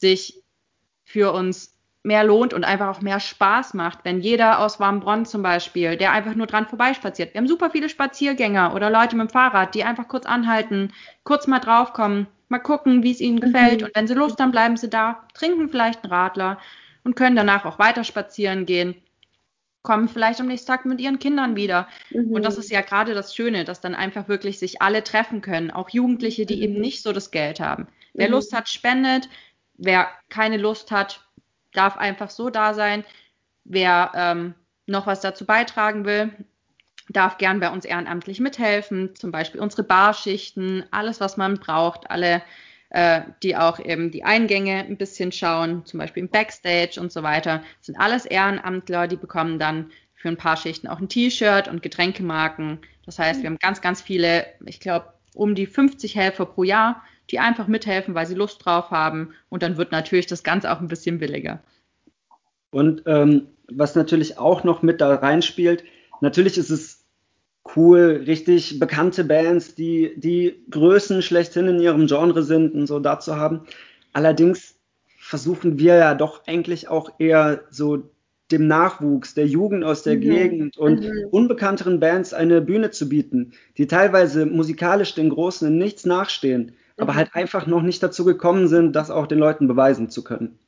sich 0.01 0.43
für 1.05 1.33
uns 1.33 1.77
mehr 2.03 2.25
lohnt 2.25 2.55
und 2.55 2.65
einfach 2.65 2.89
auch 2.89 3.03
mehr 3.03 3.21
Spaß 3.21 3.75
macht, 3.75 4.01
wenn 4.05 4.21
jeder 4.21 4.61
aus 4.61 4.81
Warmbronn 4.81 5.27
zum 5.27 5.43
Beispiel, 5.43 5.97
der 5.97 6.13
einfach 6.13 6.35
nur 6.35 6.47
dran 6.47 6.67
vorbeispaziert. 6.67 7.35
Wir 7.35 7.41
haben 7.41 7.49
super 7.49 7.71
viele 7.71 7.91
Spaziergänger 7.91 8.75
oder 8.75 8.89
Leute 8.91 9.17
mit 9.17 9.29
dem 9.29 9.33
Fahrrad, 9.33 9.75
die 9.75 9.85
einfach 9.85 10.09
kurz 10.09 10.25
anhalten, 10.25 10.93
kurz 11.25 11.47
mal 11.47 11.59
draufkommen, 11.61 12.27
mal 12.49 12.59
gucken, 12.59 13.03
wie 13.03 13.13
es 13.13 13.21
ihnen 13.21 13.41
gefällt 13.41 13.83
und 13.83 13.95
wenn 13.95 14.07
sie 14.09 14.15
Lust 14.15 14.41
haben, 14.41 14.51
bleiben 14.51 14.77
sie 14.79 14.89
da, 14.89 15.27
trinken 15.35 15.69
vielleicht 15.69 16.05
einen 16.05 16.13
Radler 16.13 16.59
und 17.05 17.17
können 17.17 17.37
danach 17.37 17.67
auch 17.67 17.79
weiter 17.79 18.05
spazieren 18.05 18.65
gehen, 18.65 18.95
kommen 19.83 20.09
vielleicht 20.09 20.41
am 20.41 20.47
nächsten 20.47 20.69
Tag 20.69 20.85
mit 20.85 21.01
ihren 21.01 21.19
Kindern 21.19 21.57
wieder. 21.57 21.89
Mhm. 22.11 22.33
Und 22.33 22.45
das 22.45 22.59
ist 22.59 22.71
ja 22.71 22.83
gerade 22.83 23.15
das 23.15 23.35
Schöne, 23.35 23.65
dass 23.65 23.81
dann 23.81 23.95
einfach 23.95 24.29
wirklich 24.29 24.59
sich 24.59 24.83
alle 24.83 25.03
treffen 25.05 25.41
können, 25.41 25.71
auch 25.71 25.89
Jugendliche, 25.91 26.47
die 26.47 26.63
eben 26.63 26.81
nicht 26.81 27.03
so 27.03 27.13
das 27.13 27.31
Geld 27.31 27.61
haben. 27.61 27.89
Wer 28.17 28.29
Mhm. 28.29 28.35
Lust 28.35 28.53
hat, 28.53 28.69
spendet. 28.69 29.29
Wer 29.83 30.09
keine 30.29 30.59
Lust 30.59 30.91
hat, 30.91 31.25
darf 31.73 31.97
einfach 31.97 32.29
so 32.29 32.51
da 32.51 32.75
sein. 32.75 33.05
Wer 33.65 34.13
ähm, 34.15 34.55
noch 34.87 35.07
was 35.07 35.21
dazu 35.21 35.47
beitragen 35.47 36.05
will, 36.05 36.31
darf 37.09 37.39
gern 37.39 37.61
bei 37.61 37.71
uns 37.71 37.85
ehrenamtlich 37.87 38.41
mithelfen. 38.41 39.15
Zum 39.17 39.33
Beispiel 39.33 39.61
unsere 39.61 39.83
Barschichten, 39.83 40.85
alles, 40.91 41.21
was 41.21 41.39
man 41.39 41.55
braucht, 41.55 42.11
alle, 42.11 42.43
äh, 42.91 43.23
die 43.43 43.57
auch 43.57 43.79
eben 43.81 44.11
die 44.11 44.25
Eingänge 44.25 44.85
ein 44.85 44.99
bisschen 44.99 45.33
schauen, 45.33 45.87
zum 45.87 45.99
Beispiel 45.99 46.25
im 46.25 46.29
Backstage 46.29 47.01
und 47.01 47.11
so 47.11 47.23
weiter, 47.23 47.63
sind 47.81 47.99
alles 47.99 48.27
Ehrenamtler, 48.27 49.09
die 49.09 49.17
bekommen 49.17 49.59
dann 49.59 49.91
für 50.15 50.29
ein 50.29 50.37
paar 50.37 50.59
Schichten 50.59 50.89
auch 50.89 50.99
ein 50.99 51.09
T-Shirt 51.09 51.69
und 51.69 51.83
Getränkemarken. 51.83 52.81
Das 53.07 53.19
heißt, 53.19 53.43
wir 53.43 53.49
haben 53.49 53.59
ganz, 53.59 53.81
ganz 53.81 54.03
viele, 54.03 54.47
ich 54.67 54.79
glaube, 54.79 55.15
um 55.35 55.55
die 55.55 55.67
50 55.67 56.17
Helfer 56.17 56.45
pro 56.45 56.65
Jahr, 56.65 57.03
die 57.31 57.39
einfach 57.39 57.67
mithelfen, 57.69 58.15
weil 58.15 58.27
sie 58.27 58.35
Lust 58.35 58.65
drauf 58.65 58.91
haben. 58.91 59.35
Und 59.49 59.63
dann 59.63 59.77
wird 59.77 59.93
natürlich 59.93 60.27
das 60.27 60.43
Ganze 60.43 60.71
auch 60.73 60.81
ein 60.81 60.89
bisschen 60.89 61.19
billiger. 61.19 61.61
Und 62.71 63.03
ähm, 63.07 63.49
was 63.69 63.95
natürlich 63.95 64.39
auch 64.39 64.65
noch 64.65 64.83
mit 64.83 65.01
da 65.01 65.15
reinspielt, 65.15 65.85
natürlich 66.21 66.59
ist 66.59 66.71
es 66.71 67.05
cool, 67.77 68.25
richtig 68.27 68.79
bekannte 68.79 69.25
Bands, 69.25 69.75
die 69.75 70.15
die 70.17 70.65
Größen 70.71 71.23
schlechthin 71.23 71.69
in 71.69 71.81
ihrem 71.81 72.07
Genre 72.07 72.43
sind 72.43 72.75
und 72.75 72.87
so 72.87 73.01
da 73.01 73.21
zu 73.21 73.37
haben. 73.37 73.63
Allerdings 74.13 74.77
versuchen 75.19 75.79
wir 75.79 75.97
ja 75.97 76.15
doch 76.15 76.47
eigentlich 76.47 76.89
auch 76.89 77.11
eher 77.19 77.63
so 77.71 78.11
dem 78.51 78.67
Nachwuchs, 78.67 79.35
der 79.35 79.47
Jugend 79.47 79.85
aus 79.85 80.03
der 80.03 80.17
Mhm. 80.17 80.21
Gegend 80.21 80.77
und 80.77 81.03
Mhm. 81.03 81.27
unbekannteren 81.31 82.01
Bands 82.01 82.35
eine 82.35 82.61
Bühne 82.61 82.91
zu 82.91 83.09
bieten, 83.09 83.53
die 83.77 83.87
teilweise 83.87 84.47
musikalisch 84.47 85.15
den 85.15 85.31
Großen 85.31 85.69
in 85.69 85.79
nichts 85.79 86.05
nachstehen, 86.05 86.73
aber 87.01 87.15
Mhm. 87.15 87.17
halt 87.17 87.35
einfach 87.35 87.67
noch 87.67 87.83
nicht 87.83 88.03
dazu 88.03 88.25
gekommen 88.25 88.69
sind, 88.69 88.95
das 88.95 89.11
auch 89.11 89.27
den 89.27 89.39
Leuten 89.41 89.69
beweisen 89.69 90.11
zu 90.11 90.25
können. 90.25 90.59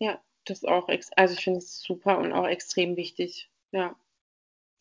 Ja, 0.00 0.22
das 0.44 0.58
ist 0.58 0.68
auch, 0.68 0.88
ex 0.90 1.10
also 1.14 1.32
ich 1.34 1.44
finde 1.44 1.58
es 1.60 1.80
super 1.80 2.18
und 2.18 2.32
auch 2.34 2.46
extrem 2.46 2.96
wichtig. 2.96 3.50
Ja, 3.72 3.96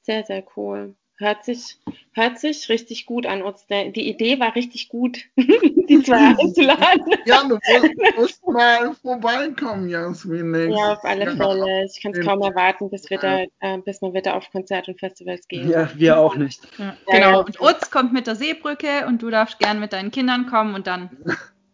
sehr, 0.04 0.26
sehr 0.26 0.46
cool. 0.58 0.96
Hört 1.22 1.46
sich, 1.46 1.78
hört 2.14 2.40
sich 2.40 2.68
richtig 2.68 3.06
gut 3.06 3.28
an 3.28 3.44
uns. 3.44 3.68
Die 3.70 4.10
Idee 4.10 4.40
war 4.40 4.56
richtig 4.56 4.90
gut, 4.90 5.20
die 5.38 6.02
zwei 6.04 6.36
einzuladen. 6.36 7.14
Ja, 7.26 7.44
du 7.44 7.60
musst, 7.60 8.18
musst 8.18 8.48
mal 8.48 8.96
vorbeikommen, 8.96 9.88
Jasmin. 9.88 10.72
Ja, 10.72 10.94
auf 10.94 11.04
alle 11.04 11.26
Ja. 11.26 11.36
Fälle. 11.36 11.86
Ich 11.86 12.02
kann 12.02 12.14
es 12.14 12.26
kaum 12.26 12.42
erwarten, 12.42 12.90
bis 12.90 13.08
wir 13.12 13.20
da, 13.20 13.44
äh, 13.60 13.78
bis 13.86 14.02
wir 14.02 14.14
wieder 14.16 14.36
auf 14.36 14.50
Konzerte 14.52 14.92
und 14.92 15.00
Festivals 15.00 15.48
gehen. 15.48 15.70
Ja, 15.70 15.92
wir 15.96 16.18
auch 16.18 16.36
nicht. 16.36 16.68
Ja, 16.80 16.98
genau. 17.06 17.44
Und 17.46 17.62
Utz 17.62 17.92
kommt 17.92 18.14
mit 18.14 18.26
der 18.26 18.36
Seebrücke 18.36 19.06
und 19.08 19.22
du 19.22 19.30
darfst 19.30 19.60
gern 19.60 19.80
mit 19.80 19.94
deinen 19.94 20.10
Kindern 20.10 20.48
kommen 20.48 20.74
und 20.74 20.88
dann 20.88 21.12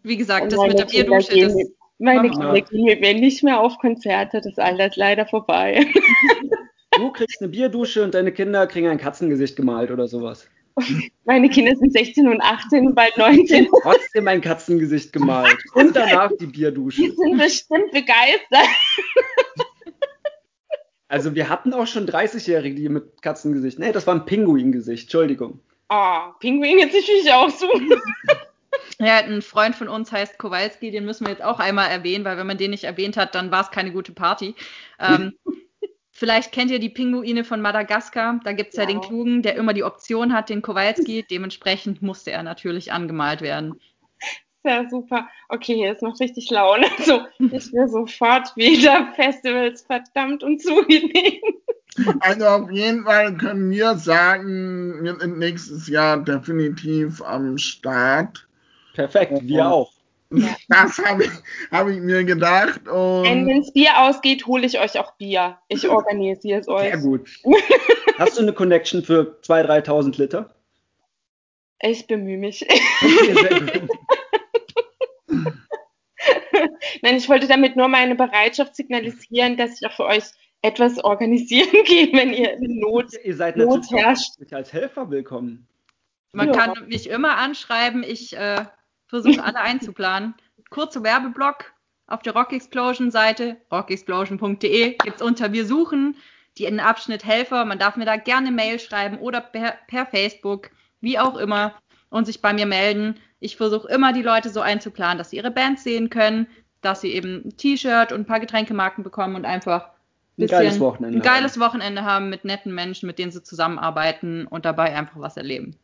wie 0.03 0.17
gesagt, 0.17 0.51
das 0.51 0.59
mit 0.61 0.77
der 0.77 0.85
Bierdusche, 0.85 1.39
das 1.39 1.55
Meine. 1.99 2.29
Kinder 2.29 2.61
gehen 2.61 2.83
mit 2.83 3.01
mir 3.01 3.13
nicht 3.13 3.43
mehr 3.43 3.59
auf 3.59 3.77
Konzerte, 3.77 4.41
das 4.41 4.57
ist 4.57 4.95
leider 4.97 5.25
vorbei. 5.25 5.85
Du 6.97 7.11
kriegst 7.11 7.41
eine 7.41 7.49
Bierdusche 7.49 8.03
und 8.03 8.13
deine 8.13 8.31
Kinder 8.31 8.67
kriegen 8.67 8.87
ein 8.87 8.97
Katzengesicht 8.97 9.55
gemalt 9.55 9.91
oder 9.91 10.07
sowas. 10.07 10.47
Meine 11.25 11.49
Kinder 11.49 11.75
sind 11.75 11.91
16 11.91 12.27
und 12.27 12.41
18 12.41 12.87
und 12.87 12.95
bald 12.95 13.17
19. 13.17 13.67
Trotzdem 13.81 14.27
ein 14.27 14.41
Katzengesicht 14.41 15.11
gemalt. 15.11 15.57
Und 15.73 15.95
danach 15.95 16.29
die 16.33 16.45
Die 16.45 16.51
Bierdusche. 16.51 17.01
sind 17.11 17.37
bestimmt 17.37 17.91
begeistert. 17.91 18.67
Also 21.09 21.33
wir 21.35 21.49
hatten 21.49 21.73
auch 21.73 21.87
schon 21.87 22.05
30-Jährige, 22.05 22.75
die 22.75 22.89
mit 22.89 23.21
Katzengesicht. 23.21 23.79
Nee, 23.79 23.91
das 23.93 24.05
war 24.07 24.13
ein 24.15 24.25
Pinguingesicht, 24.25 25.03
Entschuldigung. 25.03 25.61
Oh, 25.89 26.19
Pinguin 26.39 26.79
jetzt 26.79 26.93
natürlich 26.93 27.31
auch 27.31 27.49
so. 27.49 27.67
Ja, 28.99 29.17
ein 29.17 29.41
Freund 29.41 29.75
von 29.75 29.87
uns 29.89 30.11
heißt 30.11 30.37
Kowalski, 30.37 30.91
den 30.91 31.05
müssen 31.05 31.25
wir 31.25 31.31
jetzt 31.31 31.43
auch 31.43 31.59
einmal 31.59 31.89
erwähnen, 31.89 32.25
weil 32.25 32.37
wenn 32.37 32.47
man 32.47 32.57
den 32.57 32.71
nicht 32.71 32.83
erwähnt 32.83 33.15
hat, 33.15 33.35
dann 33.35 33.51
war 33.51 33.61
es 33.61 33.71
keine 33.71 33.91
gute 33.91 34.11
Party. 34.11 34.55
Ähm, 34.99 35.33
vielleicht 36.17 36.51
kennt 36.51 36.71
ihr 36.71 36.79
die 36.79 36.89
Pinguine 36.89 37.43
von 37.43 37.61
Madagaskar. 37.61 38.39
Da 38.43 38.51
gibt 38.51 38.71
es 38.71 38.77
ja. 38.77 38.83
Ja. 38.83 38.89
den 38.89 39.01
Klugen, 39.01 39.41
der 39.43 39.55
immer 39.55 39.73
die 39.73 39.83
Option 39.83 40.33
hat, 40.33 40.49
den 40.49 40.61
Kowalski. 40.61 41.23
Dementsprechend 41.29 42.01
musste 42.01 42.31
er 42.31 42.43
natürlich 42.43 42.91
angemalt 42.91 43.41
werden. 43.41 43.79
Sehr 44.63 44.89
super. 44.89 45.29
Okay, 45.49 45.75
jetzt 45.75 46.01
macht 46.01 46.19
richtig 46.19 46.49
Laune. 46.49 46.87
Also, 46.97 47.21
ich 47.39 47.71
will 47.71 47.87
sofort 47.87 48.55
wieder 48.57 49.13
Festivals 49.15 49.83
verdammt 49.83 50.43
und 50.43 50.61
zugenehm. 50.61 51.39
Also 52.19 52.45
auf 52.45 52.69
jeden 52.69 53.05
Fall 53.05 53.35
können 53.37 53.71
wir 53.71 53.95
sagen, 53.95 55.03
wir 55.03 55.15
sind 55.15 55.39
nächstes 55.39 55.87
Jahr 55.87 56.23
definitiv 56.23 57.23
am 57.23 57.57
Start. 57.57 58.47
Perfekt, 58.93 59.33
wir 59.41 59.67
auch. 59.67 59.96
Das 60.69 60.97
habe 60.99 61.23
ich, 61.25 61.31
hab 61.71 61.87
ich 61.87 61.99
mir 61.99 62.23
gedacht. 62.23 62.87
Und 62.87 63.23
Wenn 63.47 63.61
es 63.61 63.71
Bier 63.73 63.97
ausgeht, 64.01 64.45
hole 64.45 64.65
ich 64.65 64.79
euch 64.79 64.97
auch 64.99 65.13
Bier. 65.17 65.57
Ich 65.69 65.87
organisiere 65.89 66.59
es 66.59 66.67
euch. 66.67 66.81
Sehr 66.91 66.97
gut. 66.97 67.29
Hast 68.17 68.37
du 68.37 68.41
eine 68.41 68.53
Connection 68.53 69.03
für 69.03 69.39
2.000, 69.43 69.85
3.000 69.85 70.17
Liter? 70.17 70.55
Ich 71.81 72.07
bemühe 72.07 72.37
mich. 72.37 72.65
Okay. 72.67 73.87
Nein, 77.01 77.17
ich 77.17 77.29
wollte 77.29 77.47
damit 77.47 77.75
nur 77.75 77.87
meine 77.87 78.15
Bereitschaft 78.15 78.75
signalisieren, 78.75 79.57
dass 79.57 79.79
ich 79.79 79.87
auch 79.87 79.95
für 79.95 80.05
euch 80.05 80.23
etwas 80.61 81.03
organisieren 81.03 81.83
gehe, 81.85 82.11
wenn 82.13 82.33
ihr 82.33 82.53
in 82.53 82.79
Not. 82.79 83.11
Ihr 83.23 83.35
seid 83.35 83.57
Not 83.57 83.81
natürlich 83.81 84.03
herrscht. 84.03 84.31
als 84.51 84.73
Helfer 84.73 85.09
willkommen. 85.11 85.67
Man 86.33 86.47
Ja. 86.47 86.53
kann 86.53 86.87
mich 86.87 87.09
immer 87.09 87.37
anschreiben. 87.37 88.03
Ich 88.03 88.35
äh, 88.35 88.65
versuche 89.07 89.43
alle 89.43 89.59
einzuplanen. 89.59 90.35
Kurzer 90.69 91.03
Werbeblock 91.03 91.73
auf 92.07 92.21
der 92.21 92.33
Rock 92.33 92.53
Explosion 92.53 93.11
Seite, 93.11 93.57
rockexplosion.de, 93.71 94.97
gibt 94.97 95.17
es 95.17 95.21
unter 95.21 95.51
Wir 95.51 95.65
suchen 95.65 96.15
den 96.59 96.79
Abschnitt 96.79 97.25
Helfer. 97.25 97.65
Man 97.65 97.79
darf 97.79 97.97
mir 97.97 98.05
da 98.05 98.15
gerne 98.15 98.51
Mail 98.51 98.79
schreiben 98.79 99.19
oder 99.19 99.41
per, 99.41 99.75
per 99.87 100.05
Facebook, 100.05 100.71
wie 101.01 101.19
auch 101.19 101.37
immer, 101.37 101.75
und 102.09 102.25
sich 102.25 102.41
bei 102.41 102.53
mir 102.53 102.65
melden. 102.65 103.15
Ich 103.39 103.57
versuche 103.57 103.87
immer, 103.89 104.13
die 104.13 104.21
Leute 104.21 104.49
so 104.49 104.61
einzuplanen, 104.61 105.17
dass 105.17 105.29
sie 105.29 105.37
ihre 105.37 105.51
Band 105.51 105.79
sehen 105.79 106.09
können, 106.09 106.47
dass 106.81 107.01
sie 107.01 107.11
eben 107.11 107.43
ein 107.45 107.57
T-Shirt 107.57 108.11
und 108.11 108.21
ein 108.21 108.25
paar 108.25 108.39
Getränkemarken 108.39 109.03
bekommen 109.03 109.35
und 109.35 109.45
einfach 109.45 109.89
Ein 110.37 110.47
geiles 110.47 110.79
Wochenende 110.79 111.19
ein 111.19 111.21
geiles 111.21 111.59
Wochenende 111.59 112.03
haben 112.03 112.29
mit 112.29 112.45
netten 112.45 112.73
Menschen, 112.73 113.07
mit 113.07 113.19
denen 113.19 113.31
sie 113.31 113.43
zusammenarbeiten 113.43 114.47
und 114.47 114.65
dabei 114.65 114.95
einfach 114.95 115.19
was 115.19 115.37
erleben. 115.37 115.75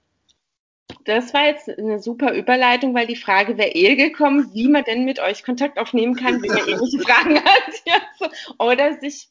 Das 1.05 1.33
war 1.33 1.45
jetzt 1.45 1.69
eine 1.69 1.99
super 1.99 2.33
Überleitung, 2.33 2.93
weil 2.93 3.07
die 3.07 3.15
Frage 3.15 3.57
wäre 3.57 3.69
eh 3.71 3.95
gekommen, 3.95 4.49
wie 4.53 4.67
man 4.67 4.83
denn 4.83 5.05
mit 5.05 5.19
euch 5.19 5.43
Kontakt 5.43 5.77
aufnehmen 5.77 6.15
kann, 6.15 6.41
wenn 6.41 6.49
man 6.49 6.67
ähnliche 6.67 6.99
Fragen 7.07 7.37
hat 7.37 7.73
ja, 7.85 7.95
so, 8.19 8.27
oder 8.59 8.99
sich 8.99 9.29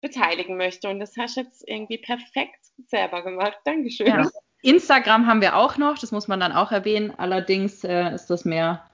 beteiligen 0.00 0.56
möchte. 0.56 0.88
Und 0.88 1.00
das 1.00 1.16
hast 1.16 1.36
du 1.36 1.40
jetzt 1.40 1.64
irgendwie 1.66 1.98
perfekt 1.98 2.60
selber 2.88 3.22
gemacht. 3.22 3.58
Dankeschön. 3.64 4.06
Ja. 4.06 4.28
Instagram 4.62 5.26
haben 5.26 5.40
wir 5.40 5.56
auch 5.56 5.76
noch, 5.76 5.98
das 5.98 6.12
muss 6.12 6.28
man 6.28 6.40
dann 6.40 6.52
auch 6.52 6.72
erwähnen. 6.72 7.12
Allerdings 7.16 7.84
äh, 7.84 8.14
ist 8.14 8.28
das 8.28 8.44
mehr 8.44 8.88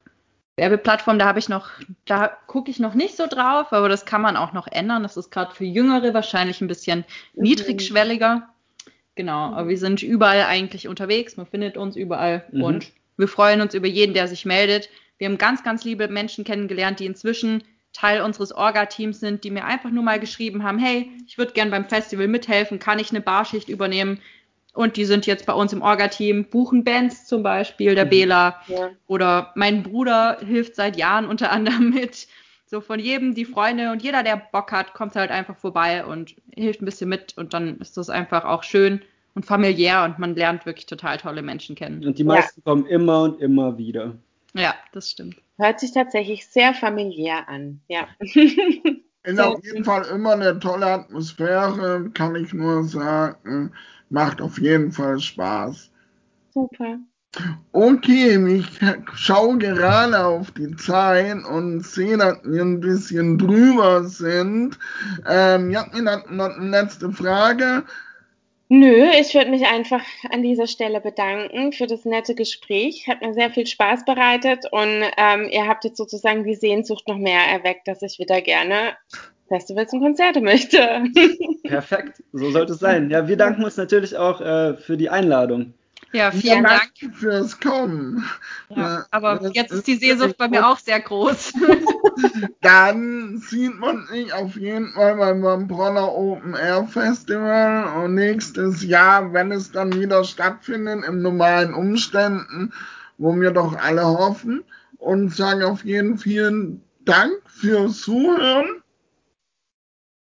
Werbeplattform, 0.57 1.18
da 1.18 1.27
habe 1.27 1.38
ich 1.38 1.49
noch, 1.49 1.71
da 2.05 2.29
gucke 2.47 2.71
ich 2.71 2.79
noch 2.79 2.95
nicht 2.95 3.16
so 3.16 3.27
drauf, 3.27 3.73
aber 3.73 3.88
das 3.88 4.05
kann 4.05 4.21
man 4.21 4.37
auch 4.37 4.53
noch 4.53 4.66
ändern. 4.66 5.03
Das 5.03 5.16
ist 5.16 5.31
gerade 5.31 5.55
für 5.55 5.64
Jüngere 5.64 6.12
wahrscheinlich 6.14 6.61
ein 6.61 6.68
bisschen 6.68 7.05
Mhm. 7.35 7.42
niedrigschwelliger. 7.42 8.49
Genau, 9.14 9.53
aber 9.53 9.68
wir 9.68 9.79
sind 9.79 10.03
überall 10.03 10.42
eigentlich 10.44 10.88
unterwegs, 10.88 11.37
man 11.37 11.46
findet 11.46 11.77
uns 11.77 11.96
überall 11.96 12.44
Mhm. 12.51 12.62
und 12.62 12.92
wir 13.18 13.29
freuen 13.29 13.61
uns 13.61 13.75
über 13.75 13.87
jeden, 13.87 14.14
der 14.14 14.27
sich 14.27 14.46
meldet. 14.46 14.88
Wir 15.18 15.29
haben 15.29 15.38
ganz, 15.38 15.62
ganz 15.62 15.85
liebe 15.85 16.09
Menschen 16.09 16.44
kennengelernt, 16.44 16.98
die 16.98 17.07
inzwischen 17.07 17.62
Teil 17.92 18.22
unseres 18.22 18.53
Orga-Teams 18.55 19.20
sind, 19.20 19.44
die 19.44 19.51
mir 19.51 19.66
einfach 19.66 19.90
nur 19.90 20.03
mal 20.03 20.18
geschrieben 20.18 20.62
haben, 20.64 20.79
hey, 20.79 21.11
ich 21.27 21.37
würde 21.37 21.53
gern 21.53 21.70
beim 21.70 21.85
Festival 21.85 22.27
mithelfen, 22.27 22.79
kann 22.79 22.98
ich 22.98 23.11
eine 23.11 23.20
Barschicht 23.20 23.68
übernehmen? 23.68 24.18
Und 24.72 24.96
die 24.96 25.05
sind 25.05 25.27
jetzt 25.27 25.44
bei 25.44 25.53
uns 25.53 25.75
im 25.75 25.83
Orga-Team, 25.83 26.46
buchen 26.46 26.83
Bands 26.85 27.27
zum 27.27 27.42
Beispiel, 27.42 27.94
der 27.94 28.07
Mhm. 28.07 28.11
Bela. 28.11 28.62
Ja. 28.68 28.90
Oder 29.07 29.53
mein 29.55 29.83
Bruder 29.83 30.38
hilft 30.40 30.75
seit 30.75 30.96
Jahren 30.96 31.27
unter 31.27 31.53
anderem 31.53 31.90
mit. 31.94 32.27
So 32.72 32.80
von 32.80 32.98
jedem 32.98 33.35
die 33.35 33.44
Freunde 33.44 33.92
und 33.92 34.02
jeder, 34.02 34.22
der 34.22 34.40
Bock 34.50 34.72
hat, 34.72 34.94
kommt 34.94 35.14
halt 35.14 35.30
einfach 35.30 35.58
vorbei 35.58 36.06
und 36.06 36.35
hilft 36.54 36.80
ein 36.80 36.87
bisschen 36.87 37.11
mit. 37.11 37.37
Und 37.37 37.52
dann 37.52 37.76
ist 37.80 37.98
das 37.98 38.08
einfach 38.08 38.46
auch 38.46 38.62
schön 38.62 39.02
und 39.35 39.44
familiär 39.44 40.04
und 40.04 40.18
man 40.18 40.35
lernt 40.35 40.64
wirklich 40.64 40.87
total 40.87 41.18
tolle 41.18 41.42
Menschen 41.42 41.76
kennen. 41.76 42.02
Und 42.02 42.16
die 42.18 42.24
meisten 42.24 42.64
kommen 42.64 42.87
immer 42.87 43.24
und 43.24 43.42
immer 43.42 43.76
wieder. 43.76 44.16
Ja, 44.54 44.74
das 44.92 45.11
stimmt. 45.11 45.37
Hört 45.58 45.80
sich 45.80 45.92
tatsächlich 45.92 46.46
sehr 46.46 46.72
familiär 46.72 47.46
an. 47.46 47.82
Ja. 47.88 48.08
ist 48.20 49.38
auf 49.38 49.62
jeden 49.62 49.85
Fall 49.85 50.06
immer 50.06 50.32
eine 50.32 50.58
tolle 50.58 50.87
Atmosphäre, 50.87 52.08
kann 52.14 52.37
ich 52.37 52.54
nur 52.54 52.85
sagen. 52.85 53.70
Macht 54.08 54.40
auf 54.40 54.58
jeden 54.58 54.92
Fall 54.92 55.20
Spaß. 55.20 55.90
Super. 56.54 57.00
Okay, 57.73 58.57
ich 58.59 58.66
schaue 59.14 59.57
gerade 59.57 60.25
auf 60.25 60.51
die 60.51 60.77
Zeit 60.77 61.45
und 61.45 61.81
sehe, 61.81 62.18
dass 62.18 62.38
wir 62.45 62.62
ein 62.62 62.81
bisschen 62.81 63.38
drüber 63.38 64.05
sind. 64.05 64.79
Ähm, 65.27 65.71
Jasmin 65.71 66.09
hat 66.11 66.31
noch 66.31 66.57
eine 66.57 66.68
letzte 66.68 67.11
Frage. 67.11 67.85
Nö, 68.68 69.07
ich 69.21 69.35
würde 69.35 69.51
mich 69.51 69.66
einfach 69.66 70.03
an 70.31 70.42
dieser 70.42 70.66
Stelle 70.66 71.01
bedanken 71.01 71.73
für 71.73 71.87
das 71.87 72.05
nette 72.05 72.35
Gespräch. 72.35 73.07
Hat 73.07 73.21
mir 73.21 73.35
sehr 73.35 73.51
viel 73.51 73.66
Spaß 73.66 74.05
bereitet 74.05 74.64
und 74.71 75.03
ähm, 75.16 75.49
ihr 75.51 75.66
habt 75.66 75.85
jetzt 75.85 75.99
sozusagen 75.99 76.45
die 76.45 76.55
Sehnsucht 76.55 77.09
noch 77.09 77.18
mehr 77.18 77.40
erweckt, 77.40 77.88
dass 77.88 78.03
ich 78.03 78.18
wieder 78.18 78.40
gerne 78.40 78.97
Festivals 79.49 79.92
und 79.92 80.01
Konzerte 80.01 80.40
möchte. 80.40 80.79
Perfekt, 81.64 82.23
so 82.33 82.51
sollte 82.51 82.73
es 82.73 82.79
sein. 82.79 83.11
Ja, 83.11 83.29
wir 83.29 83.37
danken 83.37 83.64
uns 83.64 83.77
natürlich 83.77 84.16
auch 84.16 84.40
äh, 84.40 84.77
für 84.77 84.97
die 84.97 85.11
Einladung. 85.11 85.75
Ja, 86.11 86.31
vielen 86.31 86.65
Dank. 86.65 86.91
fürs 87.15 87.59
Kommen. 87.61 88.25
Ja, 88.69 89.07
aber 89.11 89.51
jetzt 89.53 89.73
ist 89.73 89.87
die 89.87 89.97
Sehnsucht 89.97 90.37
bei 90.37 90.49
mir 90.49 90.67
auch 90.67 90.79
sehr 90.79 91.01
groß. 91.01 91.53
Dann 92.61 93.38
sieht 93.38 93.79
man 93.79 94.07
sich 94.07 94.33
auf 94.33 94.57
jeden 94.57 94.93
Fall 94.93 95.17
beim 95.17 95.69
Bronner 95.69 96.12
Open 96.12 96.55
Air 96.55 96.87
Festival 96.87 98.05
und 98.05 98.15
nächstes 98.15 98.83
Jahr, 98.83 99.33
wenn 99.33 99.53
es 99.53 99.73
dann 99.73 99.93
wieder 99.99 100.25
stattfindet, 100.25 101.05
in 101.07 101.23
normalen 101.23 101.75
Umständen, 101.75 102.73
wo 103.19 103.35
wir 103.35 103.51
doch 103.53 103.77
alle 103.79 104.05
hoffen. 104.05 104.65
Und 104.99 105.35
sage 105.35 105.67
auf 105.67 105.85
jeden 105.85 106.19
Fall 106.19 106.23
vielen 106.23 106.83
Dank 107.05 107.33
fürs 107.47 108.01
Zuhören. 108.03 108.82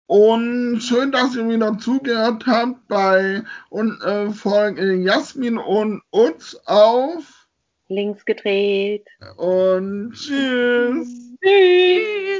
Und 0.07 0.81
schön, 0.81 1.11
dass 1.11 1.35
ihr 1.35 1.47
wieder 1.47 1.77
zugehört 1.77 2.45
habt 2.45 2.87
bei 2.87 3.43
und, 3.69 4.01
äh, 4.01 4.29
Folge 4.31 4.95
Jasmin 4.95 5.57
und 5.57 6.01
Utz 6.11 6.55
auf 6.65 7.47
Links 7.87 8.25
gedreht. 8.25 9.07
und 9.37 10.13
tschüss. 10.13 11.07
Tschüss. 11.43 12.33